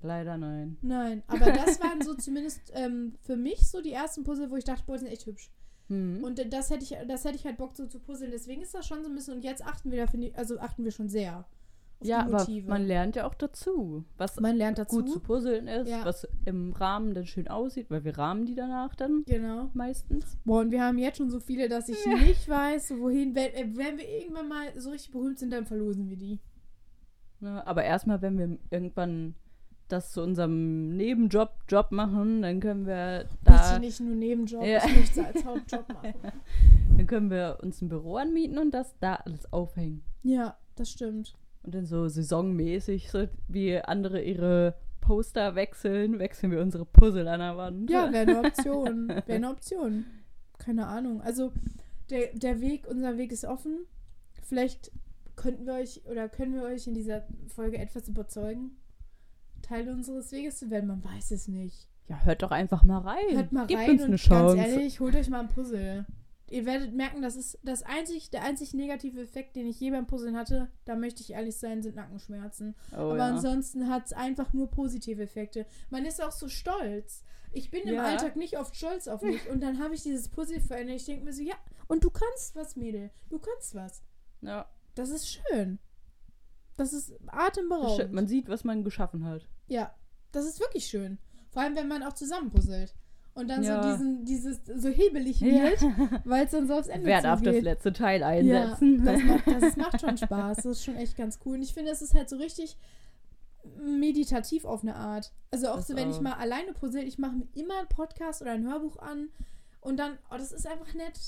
Leider 0.01 0.37
nein. 0.37 0.77
Nein, 0.81 1.23
aber 1.27 1.51
das 1.51 1.79
waren 1.81 2.01
so 2.01 2.13
zumindest 2.13 2.71
ähm, 2.73 3.15
für 3.21 3.35
mich 3.35 3.67
so 3.69 3.81
die 3.81 3.91
ersten 3.93 4.23
Puzzle, 4.23 4.51
wo 4.51 4.55
ich 4.55 4.63
dachte, 4.63 4.83
boah, 4.85 4.93
die 4.93 4.99
sind 5.05 5.11
echt 5.11 5.25
hübsch. 5.25 5.51
Hm. 5.87 6.23
Und 6.23 6.53
das 6.53 6.69
hätte 6.69 6.83
ich, 6.83 6.95
das 7.07 7.23
hätte 7.25 7.35
ich 7.35 7.45
halt 7.45 7.57
Bock 7.57 7.75
so 7.75 7.85
zu 7.87 7.99
puzzeln. 7.99 8.31
Deswegen 8.31 8.61
ist 8.61 8.73
das 8.73 8.85
schon 8.87 9.03
so 9.03 9.09
ein 9.09 9.15
bisschen, 9.15 9.35
und 9.35 9.43
jetzt 9.43 9.63
achten 9.65 9.91
wir 9.91 9.99
da, 9.99 10.07
finde 10.07 10.27
ich, 10.27 10.37
also 10.37 10.59
achten 10.59 10.83
wir 10.83 10.91
schon 10.91 11.09
sehr 11.09 11.39
auf 11.39 11.45
ja, 12.01 12.23
die 12.23 12.27
aber 12.29 12.39
Motive. 12.39 12.69
man 12.69 12.85
lernt 12.85 13.15
ja 13.15 13.25
auch 13.27 13.35
dazu, 13.35 14.03
was 14.17 14.39
Man 14.39 14.55
lernt 14.57 14.77
dazu. 14.77 14.97
gut 14.97 15.09
zu 15.09 15.19
puzzeln 15.19 15.67
ist, 15.67 15.89
Ja. 15.89 16.03
was 16.05 16.27
im 16.45 16.73
Rahmen 16.73 17.13
dann 17.13 17.25
schön 17.25 17.47
aussieht, 17.47 17.89
weil 17.89 18.03
wir 18.03 18.17
rahmen 18.17 18.45
die 18.45 18.55
danach 18.55 18.95
dann 18.95 19.23
Genau. 19.25 19.69
meistens. 19.73 20.37
Boah, 20.43 20.61
und 20.61 20.71
wir 20.71 20.83
haben 20.83 20.97
jetzt 20.97 21.17
schon 21.17 21.29
so 21.29 21.39
viele, 21.39 21.69
dass 21.69 21.89
ich 21.89 21.97
nicht 22.05 22.47
weiß, 22.47 22.95
wohin, 22.99 23.33
wenn, 23.35 23.53
äh, 23.53 23.69
wenn 23.75 23.97
wir 23.97 24.07
irgendwann 24.07 24.47
mal 24.49 24.79
so 24.79 24.89
richtig 24.91 25.11
berühmt 25.11 25.39
sind, 25.39 25.51
dann 25.51 25.65
verlosen 25.65 26.09
wir 26.09 26.17
die. 26.17 26.39
Ne? 27.39 27.65
Aber 27.65 27.83
erstmal, 27.83 28.21
wenn 28.21 28.37
wir 28.37 28.57
irgendwann 28.69 29.35
das 29.87 30.11
zu 30.11 30.21
unserem 30.21 30.95
Nebenjob 30.95 31.51
Job 31.67 31.91
machen, 31.91 32.41
dann 32.41 32.59
können 32.59 32.85
wir 32.85 33.25
Bitte 33.43 33.57
da 33.57 33.79
nicht 33.79 33.99
nur 33.99 34.15
Nebenjob, 34.15 34.63
Ja. 34.63 34.83
ich 34.85 34.95
möchte 34.95 35.25
als 35.25 35.45
Hauptjob 35.45 35.87
machen. 35.89 36.13
dann 36.97 37.07
können 37.07 37.29
wir 37.29 37.59
uns 37.61 37.81
ein 37.81 37.89
Büro 37.89 38.17
anmieten 38.17 38.57
und 38.57 38.71
das 38.73 38.97
da 38.99 39.15
alles 39.15 39.51
aufhängen. 39.53 40.03
Ja, 40.23 40.57
das 40.75 40.89
stimmt. 40.89 41.35
Und 41.63 41.75
dann 41.75 41.85
so 41.85 42.07
saisonmäßig, 42.07 43.09
so 43.11 43.27
wie 43.47 43.77
andere 43.79 44.21
ihre 44.21 44.75
Poster 45.01 45.55
wechseln, 45.55 46.19
wechseln 46.19 46.51
wir 46.51 46.61
unsere 46.61 46.85
Puzzle 46.85 47.27
an 47.27 47.39
der 47.39 47.57
Wand. 47.57 47.89
Ja, 47.89 48.11
wäre 48.11 48.29
eine 48.29 48.39
Option. 48.39 49.07
Wäre 49.09 49.33
eine 49.33 49.49
Option. 49.49 50.05
Keine 50.57 50.87
Ahnung. 50.87 51.21
Also, 51.21 51.51
der, 52.09 52.33
der 52.33 52.59
Weg, 52.61 52.87
unser 52.87 53.17
Weg 53.17 53.31
ist 53.31 53.45
offen. 53.45 53.85
Vielleicht 54.41 54.91
könnten 55.35 55.65
wir 55.65 55.73
euch 55.73 56.01
oder 56.09 56.29
können 56.29 56.53
wir 56.53 56.63
euch 56.63 56.87
in 56.87 56.93
dieser 56.93 57.23
Folge 57.47 57.77
etwas 57.77 58.07
überzeugen, 58.07 58.77
Teil 59.65 59.89
unseres 59.89 60.31
Weges 60.31 60.57
zu 60.59 60.69
werden. 60.69 60.87
Man 60.87 61.03
weiß 61.03 61.31
es 61.31 61.47
nicht. 61.47 61.87
Ja, 62.07 62.23
hört 62.23 62.43
doch 62.43 62.51
einfach 62.51 62.83
mal 62.83 62.99
rein. 62.99 63.35
Hört 63.35 63.51
mal 63.51 63.65
Gebt 63.65 63.79
rein 63.81 63.89
uns 63.91 64.01
und 64.01 64.07
eine 64.09 64.15
Chance. 64.17 64.55
ganz 64.57 64.67
ehrlich, 64.69 64.99
holt 64.99 65.15
euch 65.15 65.29
mal 65.29 65.39
ein 65.41 65.49
Puzzle. 65.49 66.05
Ihr 66.47 66.65
werdet 66.67 66.93
merken, 66.93 67.23
das 67.23 67.35
ist 67.35 67.57
das 67.63 67.81
einzig, 67.81 68.29
der 68.29 68.43
einzig 68.43 68.75
negative 68.75 69.19
Effekt, 69.19 69.55
den 69.55 69.65
ich 69.65 69.79
je 69.79 69.89
beim 69.89 70.05
Puzzeln 70.05 70.37
hatte, 70.37 70.69
da 70.85 70.95
möchte 70.95 71.21
ich 71.21 71.31
ehrlich 71.33 71.57
sein, 71.57 71.81
sind 71.81 71.95
Nackenschmerzen. 71.95 72.75
oh, 72.91 72.97
Aber 72.97 73.17
ja. 73.17 73.27
ansonsten 73.29 73.89
hat 73.89 74.05
es 74.05 74.13
einfach 74.13 74.53
nur 74.53 74.69
positive 74.69 75.23
Effekte. 75.23 75.65
Man 75.89 76.05
ist 76.05 76.23
auch 76.23 76.31
so 76.31 76.47
stolz. 76.47 77.23
Ich 77.51 77.71
bin 77.71 77.81
im 77.87 77.95
Ja. 77.95 78.03
Alltag 78.03 78.35
nicht 78.35 78.59
oft 78.59 78.75
stolz 78.75 79.07
auf 79.07 79.23
mich. 79.23 79.49
Und 79.49 79.63
dann 79.63 79.79
habe 79.79 79.95
ich 79.95 80.03
dieses 80.03 80.29
Puzzle 80.29 80.59
verändert. 80.59 80.97
Ich 80.97 81.05
denke 81.05 81.25
mir 81.25 81.33
so, 81.33 81.41
ja, 81.41 81.55
und 81.87 82.03
du 82.03 82.11
kannst 82.11 82.55
was, 82.55 82.75
Mädel. 82.75 83.09
Du 83.29 83.39
kannst 83.39 83.73
was. 83.73 84.03
ja. 84.41 84.67
Das 84.93 85.09
ist 85.09 85.27
schön. 85.29 85.79
Das 86.77 86.93
ist 86.93 87.13
atemberaubend. 87.27 88.13
Man 88.13 88.27
sieht, 88.27 88.47
was 88.49 88.63
man 88.63 88.83
geschaffen 88.83 89.25
hat. 89.25 89.47
Ja, 89.67 89.93
das 90.31 90.45
ist 90.45 90.59
wirklich 90.59 90.85
schön. 90.87 91.17
Vor 91.51 91.61
allem, 91.61 91.75
wenn 91.75 91.87
man 91.87 92.03
auch 92.03 92.13
zusammen 92.13 92.49
puzzelt. 92.51 92.93
Und 93.33 93.49
dann 93.49 93.63
Ja. 93.63 93.81
so 93.83 93.89
diesen, 93.91 94.25
dieses 94.25 94.61
so 94.65 94.87
hebelig 94.89 95.41
Ja. 95.41 95.63
wird, 95.63 95.81
weil 96.25 96.45
es 96.45 96.51
dann 96.51 96.67
so 96.67 96.75
aufs 96.75 96.87
Ende 96.87 97.07
Wer 97.07 97.21
darf 97.21 97.41
das 97.41 97.61
letzte 97.61 97.91
Teil 97.91 98.21
Ja, 98.21 98.27
einsetzen? 98.27 99.03
das 99.03 99.21
macht, 99.23 99.47
das 99.61 99.75
macht 99.77 100.01
schon 100.01 100.17
Spaß. 100.17 100.57
Das 100.57 100.65
ist 100.65 100.83
schon 100.85 100.95
echt 100.95 101.17
ganz 101.17 101.39
cool. 101.45 101.55
Und 101.55 101.61
ich 101.63 101.73
finde, 101.73 101.91
es 101.91 102.01
ist 102.01 102.13
halt 102.13 102.29
so 102.29 102.37
richtig 102.37 102.77
meditativ 103.77 104.65
auf 104.65 104.83
eine 104.83 104.95
Art. 104.95 105.31
Also 105.51 105.69
auch 105.69 105.77
Das 105.77 105.87
so, 105.87 105.95
wenn 105.95 106.09
ich 106.09 106.17
auch. 106.17 106.21
mal 106.21 106.33
alleine 106.33 106.73
puzzle, 106.73 107.03
ich 107.03 107.17
mache 107.17 107.35
mir 107.35 107.47
immer 107.55 107.79
einen 107.79 107.87
Podcast 107.87 108.41
oder 108.41 108.51
ein 108.51 108.65
Hörbuch 108.67 108.97
an 108.99 109.29
und 109.81 109.97
dann, 109.97 110.17
oh, 110.31 110.35
das 110.37 110.51
ist 110.51 110.67
einfach 110.67 110.93
nett. 110.93 111.19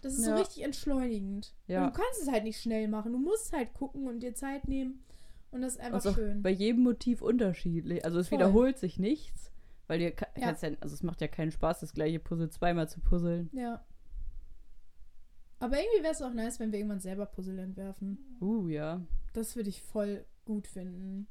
Das 0.00 0.14
ist 0.14 0.26
Ja. 0.26 0.36
so 0.36 0.42
richtig 0.42 0.62
entschleunigend. 0.64 1.54
Ja. 1.66 1.84
Und 1.86 1.94
du 1.96 2.00
kannst 2.02 2.22
es 2.22 2.28
halt 2.30 2.44
nicht 2.44 2.60
schnell 2.60 2.88
machen. 2.88 3.12
Du 3.12 3.18
musst 3.18 3.52
halt 3.52 3.74
gucken 3.74 4.06
und 4.06 4.20
dir 4.20 4.34
Zeit 4.34 4.68
nehmen. 4.68 5.02
Und 5.50 5.62
das 5.62 5.74
ist 5.74 5.80
einfach 5.80 5.94
Also 5.94 6.12
schön. 6.12 6.42
bei 6.42 6.50
jedem 6.50 6.82
Motiv 6.82 7.22
unterschiedlich. 7.22 8.04
Also 8.04 8.18
es 8.18 8.28
Voll. 8.28 8.38
wiederholt 8.38 8.78
sich 8.78 8.98
nichts, 8.98 9.50
weil 9.86 9.98
dir 9.98 10.12
Ja. 10.36 10.50
ja, 10.52 10.76
also 10.80 10.94
es 10.94 11.02
macht 11.02 11.20
ja 11.20 11.28
keinen 11.28 11.50
Spaß, 11.50 11.80
das 11.80 11.94
gleiche 11.94 12.18
Puzzle 12.18 12.50
zweimal 12.50 12.88
zu 12.88 13.00
puzzeln. 13.00 13.48
Ja. 13.52 13.84
Aber 15.60 15.76
irgendwie 15.78 16.02
wäre 16.02 16.12
es 16.12 16.22
auch 16.22 16.32
nice, 16.32 16.60
wenn 16.60 16.70
wir 16.70 16.78
irgendwann 16.78 17.00
selber 17.00 17.26
Puzzle 17.26 17.58
entwerfen. 17.58 18.18
Uh, 18.40 18.68
ja. 18.68 19.00
Das 19.32 19.56
würde 19.56 19.70
ich 19.70 19.82
voll 19.82 20.24
gut 20.44 20.66
finden. 20.66 21.26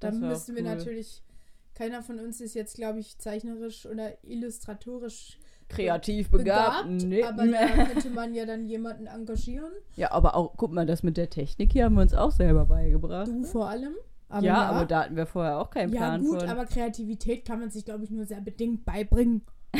Dann 0.00 0.20
müssten 0.20 0.54
wir 0.54 0.62
cool. 0.62 0.68
natürlich. 0.68 1.22
Keiner 1.74 2.02
von 2.02 2.18
uns 2.20 2.40
ist 2.40 2.54
jetzt, 2.54 2.76
glaube 2.76 3.00
ich, 3.00 3.18
zeichnerisch 3.18 3.86
oder 3.86 4.22
illustratorisch 4.24 5.38
Kreativ 5.68 6.30
begabt. 6.30 6.86
Nee. 6.88 7.22
aber 7.22 7.46
da 7.46 7.66
könnte 7.84 8.10
man 8.10 8.34
ja 8.34 8.44
dann 8.46 8.66
jemanden 8.66 9.06
engagieren. 9.06 9.72
ja, 9.96 10.12
aber 10.12 10.34
auch, 10.34 10.54
guck 10.56 10.72
mal, 10.72 10.86
das 10.86 11.02
mit 11.02 11.16
der 11.16 11.30
Technik 11.30 11.72
hier 11.72 11.84
haben 11.84 11.94
wir 11.94 12.02
uns 12.02 12.14
auch 12.14 12.30
selber 12.30 12.66
beigebracht. 12.66 13.28
Du 13.28 13.44
vor 13.44 13.68
allem. 13.68 13.94
Aber 14.28 14.44
ja, 14.44 14.62
aber 14.62 14.84
da 14.86 15.04
hatten 15.04 15.16
wir 15.16 15.26
vorher 15.26 15.58
auch 15.58 15.70
keinen 15.70 15.92
ja 15.92 16.00
Plan 16.00 16.22
gut, 16.22 16.40
von. 16.40 16.48
aber 16.48 16.66
Kreativität 16.66 17.44
kann 17.44 17.60
man 17.60 17.70
sich, 17.70 17.84
glaube 17.84 18.04
ich, 18.04 18.10
nur 18.10 18.24
sehr 18.24 18.40
bedingt 18.40 18.84
beibringen. 18.84 19.42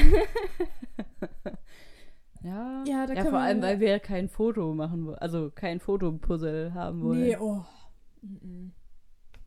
ja, 2.42 2.85
Ja, 2.87 3.07
da 3.07 3.14
ja 3.14 3.25
vor 3.25 3.38
allem, 3.38 3.62
weil 3.62 3.81
wir 3.81 3.99
kein 3.99 4.29
Foto 4.29 4.73
machen 4.75 5.07
wollen, 5.07 5.18
also 5.18 5.51
kein 5.53 5.81
Fotopuzzle 5.81 6.75
haben 6.75 7.03
wollen. 7.03 7.20
Nee, 7.20 7.37
oh. 7.37 7.64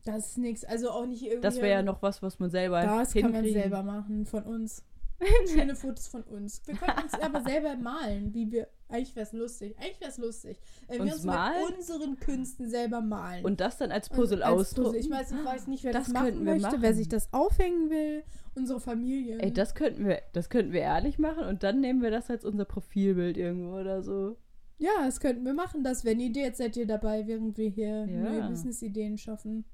Das 0.03 0.29
ist 0.29 0.37
nichts. 0.37 0.63
Also 0.65 0.89
auch 0.89 1.05
nicht 1.05 1.23
irgendwie. 1.23 1.41
das 1.41 1.57
wäre 1.57 1.69
ja 1.69 1.83
noch 1.83 2.01
was, 2.01 2.21
was 2.21 2.39
man 2.39 2.49
selber 2.49 2.81
Das 2.81 3.13
kann 3.13 3.31
man 3.31 3.45
selber 3.45 3.83
machen, 3.83 4.25
von 4.25 4.43
uns. 4.43 4.83
Schöne 5.51 5.75
Fotos 5.75 6.07
von 6.07 6.23
uns. 6.23 6.61
Wir 6.65 6.75
könnten 6.75 7.01
uns 7.03 7.13
aber 7.13 7.41
selber 7.41 7.75
malen, 7.75 8.33
wie 8.33 8.51
wir. 8.51 8.67
Eigentlich 8.89 9.15
wäre 9.15 9.25
es 9.25 9.33
lustig. 9.33 9.75
Eigentlich 9.79 9.99
wäre 9.99 10.11
es 10.11 10.17
lustig. 10.17 10.59
Wenn 10.87 10.97
wir 10.99 11.03
Uns 11.05 11.13
uns 11.15 11.23
malen? 11.25 11.65
mit 11.69 11.77
unseren 11.77 12.19
Künsten 12.19 12.69
selber 12.69 13.01
malen. 13.01 13.43
Und 13.43 13.59
das 13.59 13.77
dann 13.77 13.91
als 13.91 14.09
Puzzle 14.09 14.43
ausdrucken. 14.43 14.95
Ich 14.95 15.09
weiß, 15.09 15.31
ich 15.31 15.43
weiß 15.45 15.67
nicht, 15.67 15.83
wer 15.83 15.91
das, 15.91 16.05
Das 16.05 16.13
machen 16.13 16.43
möchte, 16.43 16.67
machen. 16.67 16.81
wer 16.81 16.93
sich 16.93 17.09
das 17.09 17.33
aufhängen 17.33 17.89
will. 17.89 18.23
Unsere 18.55 18.79
Familie. 18.79 19.39
Ey, 19.39 19.51
das 19.51 19.75
könnten 19.75 20.05
wir, 20.07 20.21
das 20.33 20.49
könnten 20.49 20.71
wir 20.71 20.81
ehrlich 20.81 21.19
machen 21.19 21.45
und 21.45 21.63
dann 21.63 21.81
nehmen 21.81 22.01
wir 22.01 22.11
das 22.11 22.29
als 22.29 22.45
unser 22.45 22.65
Profilbild 22.65 23.37
irgendwo 23.37 23.75
oder 23.77 24.01
so. 24.03 24.37
ja, 24.77 24.91
das 25.03 25.19
könnten 25.19 25.43
wir 25.45 25.53
machen. 25.53 25.83
Das 25.83 26.03
wäre 26.05 26.13
eine 26.15 26.23
Idee. 26.23 26.41
Jetzt 26.43 26.57
seid 26.59 26.77
ihr 26.77 26.87
dabei, 26.87 27.25
während 27.27 27.57
wir 27.57 27.69
hier 27.69 28.05
Ja. 28.05 28.19
neue 28.21 28.47
Business-Ideen 28.49 29.17
schaffen. 29.17 29.65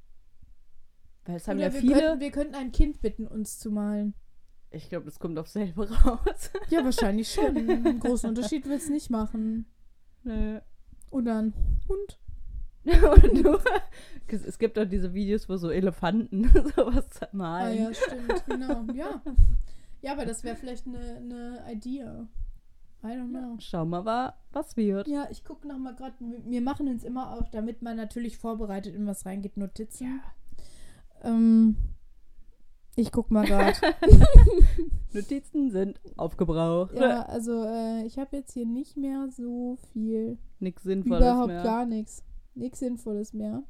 Weil 1.25 1.35
es 1.37 1.47
haben 1.47 1.57
Oder 1.57 1.67
ja 1.67 1.73
wir, 1.73 1.79
viele. 1.81 1.93
könnten, 1.99 2.19
wir 2.19 2.31
könnten 2.31 2.55
ein 2.55 2.71
Kind 2.71 3.01
bitten, 3.01 3.27
uns 3.27 3.59
zu 3.59 3.71
malen. 3.71 4.13
Ich 4.73 4.89
glaube, 4.89 5.05
das 5.05 5.19
kommt 5.19 5.37
auf 5.39 5.47
selber 5.47 5.89
raus. 6.05 6.51
Ja, 6.69 6.83
wahrscheinlich 6.83 7.31
schon. 7.31 7.55
Einen 7.57 7.99
großen 7.99 8.29
Unterschied 8.29 8.65
wird 8.67 8.81
es 8.81 8.89
nicht 8.89 9.09
machen. 9.09 9.65
Nö. 10.23 10.59
Oder 11.09 11.41
ein 11.41 11.53
Hund. 11.87 12.19
und 12.85 13.45
du, 13.45 13.57
es 14.27 14.59
gibt 14.59 14.77
auch 14.77 14.83
diese 14.85 15.13
Videos, 15.13 15.47
wo 15.47 15.55
so 15.55 15.69
Elefanten 15.69 16.49
sowas 16.75 17.07
Ah 17.21 17.27
malen. 17.31 17.77
ja, 17.77 17.93
stimmt, 17.93 18.45
genau. 18.45 18.83
Ja. 18.93 19.21
Ja, 20.01 20.11
aber 20.11 20.25
das 20.25 20.43
wäre 20.43 20.57
vielleicht 20.57 20.85
eine, 20.85 20.99
eine 20.99 21.63
Idee. 21.71 22.01
I 23.05 23.07
don't 23.07 23.29
know. 23.29 23.55
Schau 23.59 23.85
mal, 23.85 24.03
wa- 24.03 24.33
was 24.51 24.75
wird. 24.75 25.07
Ja, 25.07 25.27
ich 25.31 25.45
gucke 25.45 25.65
nochmal 25.67 25.95
gerade. 25.95 26.15
Wir 26.45 26.61
machen 26.61 26.89
uns 26.89 27.03
immer 27.05 27.33
auch, 27.37 27.47
damit 27.49 27.81
man 27.81 27.95
natürlich 27.95 28.37
vorbereitet 28.37 28.95
in 28.95 29.05
was 29.07 29.25
reingeht, 29.25 29.55
Notizen. 29.55 30.21
Ähm, 31.21 31.77
ich 32.95 33.11
guck 33.11 33.31
mal 33.31 33.45
gerade. 33.45 33.73
Notizen 35.13 35.69
sind 35.71 35.99
aufgebraucht. 36.17 36.93
ja, 36.95 37.23
also 37.23 37.63
äh, 37.63 38.03
ich 38.05 38.17
habe 38.17 38.37
jetzt 38.37 38.53
hier 38.53 38.65
nicht 38.65 38.97
mehr 38.97 39.27
so 39.29 39.77
viel. 39.91 40.37
Nichts 40.59 40.83
Sinnvolles 40.83 41.21
Überhaupt 41.23 41.47
mehr. 41.47 41.63
gar 41.63 41.85
nichts. 41.85 42.23
Nichts 42.55 42.79
Sinnvolles 42.79 43.33
mehr. 43.33 43.63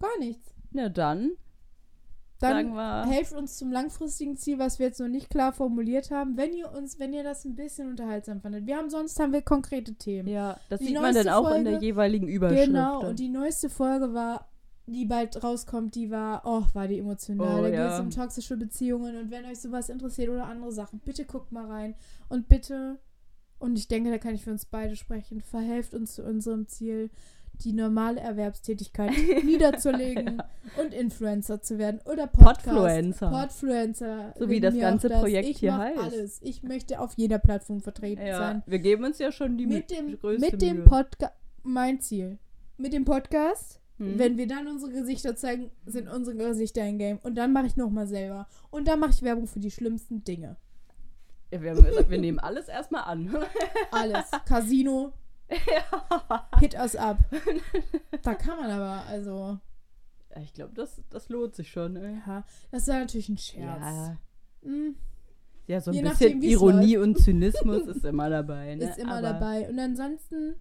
Gar 0.00 0.18
nichts. 0.20 0.54
Na 0.70 0.88
dann, 0.88 1.32
Dann 2.40 3.08
helft 3.10 3.32
uns 3.34 3.56
zum 3.58 3.72
langfristigen 3.72 4.36
Ziel, 4.36 4.58
was 4.58 4.78
wir 4.78 4.86
jetzt 4.86 5.00
noch 5.00 5.08
nicht 5.08 5.28
klar 5.30 5.52
formuliert 5.52 6.10
haben, 6.10 6.36
wenn 6.36 6.52
ihr 6.54 6.70
uns, 6.72 6.98
wenn 7.00 7.12
ihr 7.12 7.24
das 7.24 7.44
ein 7.44 7.56
bisschen 7.56 7.88
unterhaltsam 7.88 8.40
fandet. 8.40 8.66
Wir 8.66 8.76
haben 8.76 8.90
sonst 8.90 9.18
haben 9.18 9.32
wir 9.32 9.42
konkrete 9.42 9.94
Themen. 9.94 10.28
Ja, 10.28 10.58
das 10.70 10.80
Die 10.80 10.86
sieht 10.86 11.00
man 11.00 11.14
dann 11.14 11.28
auch 11.28 11.50
in 11.52 11.64
der 11.64 11.72
Folge- 11.74 11.86
jeweiligen 11.86 12.28
Überschrift. 12.28 12.66
Genau, 12.66 13.08
und 13.08 13.18
die 13.18 13.28
neueste 13.28 13.68
Folge 13.70 14.14
war 14.14 14.46
die 14.92 15.04
bald 15.04 15.42
rauskommt, 15.42 15.94
die 15.94 16.10
war, 16.10 16.42
oh, 16.44 16.64
war 16.72 16.88
die 16.88 16.98
emotional. 16.98 17.60
Oh, 17.60 17.62
da 17.62 17.70
geht 17.70 17.78
ja. 17.78 17.94
es 17.94 18.00
um 18.00 18.10
toxische 18.10 18.56
Beziehungen 18.56 19.16
und 19.16 19.30
wenn 19.30 19.44
euch 19.44 19.60
sowas 19.60 19.88
interessiert 19.88 20.30
oder 20.30 20.46
andere 20.46 20.72
Sachen, 20.72 21.00
bitte 21.00 21.24
guckt 21.24 21.52
mal 21.52 21.66
rein 21.66 21.94
und 22.28 22.48
bitte, 22.48 22.98
und 23.58 23.78
ich 23.78 23.88
denke, 23.88 24.10
da 24.10 24.18
kann 24.18 24.34
ich 24.34 24.44
für 24.44 24.50
uns 24.50 24.64
beide 24.64 24.96
sprechen, 24.96 25.40
verhelft 25.40 25.94
uns 25.94 26.14
zu 26.14 26.24
unserem 26.24 26.66
Ziel, 26.68 27.10
die 27.64 27.72
normale 27.72 28.20
Erwerbstätigkeit 28.20 29.12
niederzulegen 29.44 30.42
und 30.80 30.94
Influencer 30.94 31.60
zu 31.60 31.78
werden 31.78 32.00
oder 32.04 32.26
Podcast. 32.26 32.66
Podfluencer. 32.66 33.30
Podfluencer. 33.30 34.34
So 34.38 34.48
wie 34.48 34.60
das 34.60 34.78
ganze 34.78 35.08
das. 35.08 35.20
Projekt 35.20 35.48
ich 35.48 35.58
hier 35.58 35.76
heißt. 35.76 35.98
alles. 35.98 36.40
Ich 36.42 36.62
möchte 36.62 37.00
auf 37.00 37.14
jeder 37.16 37.38
Plattform 37.38 37.80
vertreten 37.80 38.24
Ja, 38.24 38.38
sein 38.38 38.62
wir 38.66 38.78
geben 38.78 39.04
uns 39.04 39.18
ja 39.18 39.32
schon 39.32 39.58
die 39.58 39.66
mit 39.66 39.90
dem, 39.90 40.18
größte 40.18 40.50
mit 40.50 40.62
dem. 40.62 40.84
Podcast, 40.84 41.34
mein 41.62 42.00
Ziel, 42.00 42.38
mit 42.76 42.92
dem 42.92 43.04
Podcast, 43.04 43.77
Hm. 43.98 44.18
wenn 44.18 44.36
wir 44.38 44.46
dann 44.46 44.66
unsere 44.68 44.92
Gesichter 44.92 45.36
zeigen, 45.36 45.70
sind 45.86 46.08
unsere 46.08 46.36
Gesichter 46.36 46.82
ein 46.82 46.98
Game. 46.98 47.18
Und 47.22 47.34
dann 47.36 47.52
mache 47.52 47.66
ich 47.66 47.76
nochmal 47.76 48.06
selber. 48.06 48.46
Und 48.70 48.88
dann 48.88 49.00
mache 49.00 49.10
ich 49.10 49.22
Werbung 49.22 49.46
für 49.46 49.60
die 49.60 49.70
schlimmsten 49.70 50.24
Dinge. 50.24 50.56
Ja, 51.50 51.62
wir 51.62 51.70
haben 51.70 51.82
gesagt, 51.82 52.10
wir 52.10 52.18
nehmen 52.18 52.38
alles 52.38 52.68
erstmal 52.68 53.04
an. 53.04 53.34
Alles. 53.90 54.26
Casino, 54.44 55.14
hit 56.60 56.74
us 56.74 56.94
up. 56.94 57.18
Da 58.22 58.34
kann 58.34 58.58
man 58.58 58.70
aber, 58.70 59.06
also, 59.06 59.58
Ja, 60.34 60.42
ich 60.42 60.52
glaube, 60.52 60.74
das, 60.74 61.00
das 61.08 61.28
lohnt 61.30 61.54
sich 61.54 61.70
schon. 61.70 61.96
Ey. 61.96 62.18
ja, 62.26 62.44
das 62.70 62.86
war 62.86 62.98
natürlich 63.00 63.30
ein 63.30 63.38
Scherz. 63.38 63.80
Ja, 63.80 64.18
Hm, 64.62 64.96
ja, 65.68 65.80
so 65.80 65.90
ein 65.90 65.94
Je 65.94 66.02
bisschen 66.02 66.38
nachdem, 66.38 66.42
Ironie 66.42 66.96
und 66.96 67.18
Zynismus 67.18 67.86
ist 67.86 68.04
immer 68.04 68.30
dabei. 68.30 68.74
Ne? 68.76 68.88
ist 68.88 68.98
immer 68.98 69.18
Aber 69.18 69.22
dabei. 69.22 69.68
Und 69.68 69.78
ansonsten, 69.78 70.56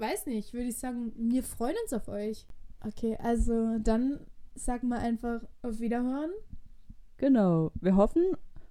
weiß 0.00 0.26
nicht, 0.26 0.52
würde 0.54 0.68
ich 0.68 0.78
sagen, 0.78 1.12
wir 1.16 1.42
freuen 1.42 1.76
uns 1.84 1.92
auf 1.92 2.08
euch. 2.08 2.46
Okay, 2.86 3.16
also 3.22 3.78
dann 3.78 4.20
sagen 4.54 4.88
wir 4.88 4.98
einfach 4.98 5.42
auf 5.62 5.80
Wiederhören. 5.80 6.30
Genau. 7.18 7.70
Wir 7.80 7.96
hoffen, 7.96 8.22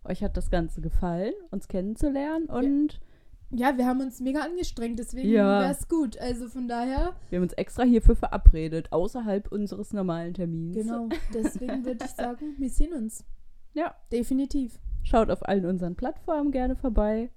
euch 0.03 0.23
hat 0.23 0.35
das 0.37 0.49
Ganze 0.49 0.81
gefallen, 0.81 1.33
uns 1.51 1.67
kennenzulernen 1.67 2.45
und 2.47 2.99
Ja, 3.51 3.75
wir 3.77 3.85
haben 3.87 4.01
uns 4.01 4.19
mega 4.19 4.41
angestrengt, 4.41 4.99
deswegen 4.99 5.29
Ja. 5.29 5.61
wäre 5.61 5.71
es 5.71 5.87
gut. 5.87 6.17
Also 6.19 6.47
von 6.49 6.67
daher, 6.67 7.15
wir 7.29 7.37
haben 7.37 7.43
uns 7.43 7.53
extra 7.53 7.83
hierfür 7.83 8.15
verabredet, 8.15 8.91
außerhalb 8.91 9.51
unseres 9.51 9.91
normalen 9.93 10.33
Termins. 10.35 10.75
genau, 10.75 11.09
deswegen 11.33 11.83
würde 11.85 12.05
ich 12.05 12.11
sagen, 12.11 12.55
wir 12.59 12.69
sehen 12.69 12.93
uns. 12.93 13.23
Ja. 13.73 13.95
Definitiv. 14.11 14.79
Schaut 15.03 15.29
auf 15.31 15.47
allen 15.47 15.65
unseren 15.65 15.95
Plattformen 15.95 16.51
gerne 16.51 16.75
vorbei. 16.75 17.31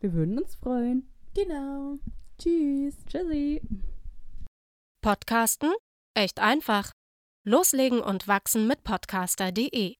Wir 0.00 0.12
würden 0.12 0.38
uns 0.38 0.54
freuen. 0.56 1.06
Genau. 1.34 1.98
Tschüss. 2.38 2.96
Tschüssi. 3.06 3.62
Podcasten? 5.02 5.72
Echt 6.14 6.38
einfach. 6.40 6.92
Loslegen 7.46 8.00
und 8.00 8.26
wachsen 8.26 8.66
mit 8.66 8.84
podcaster.de 8.84 9.96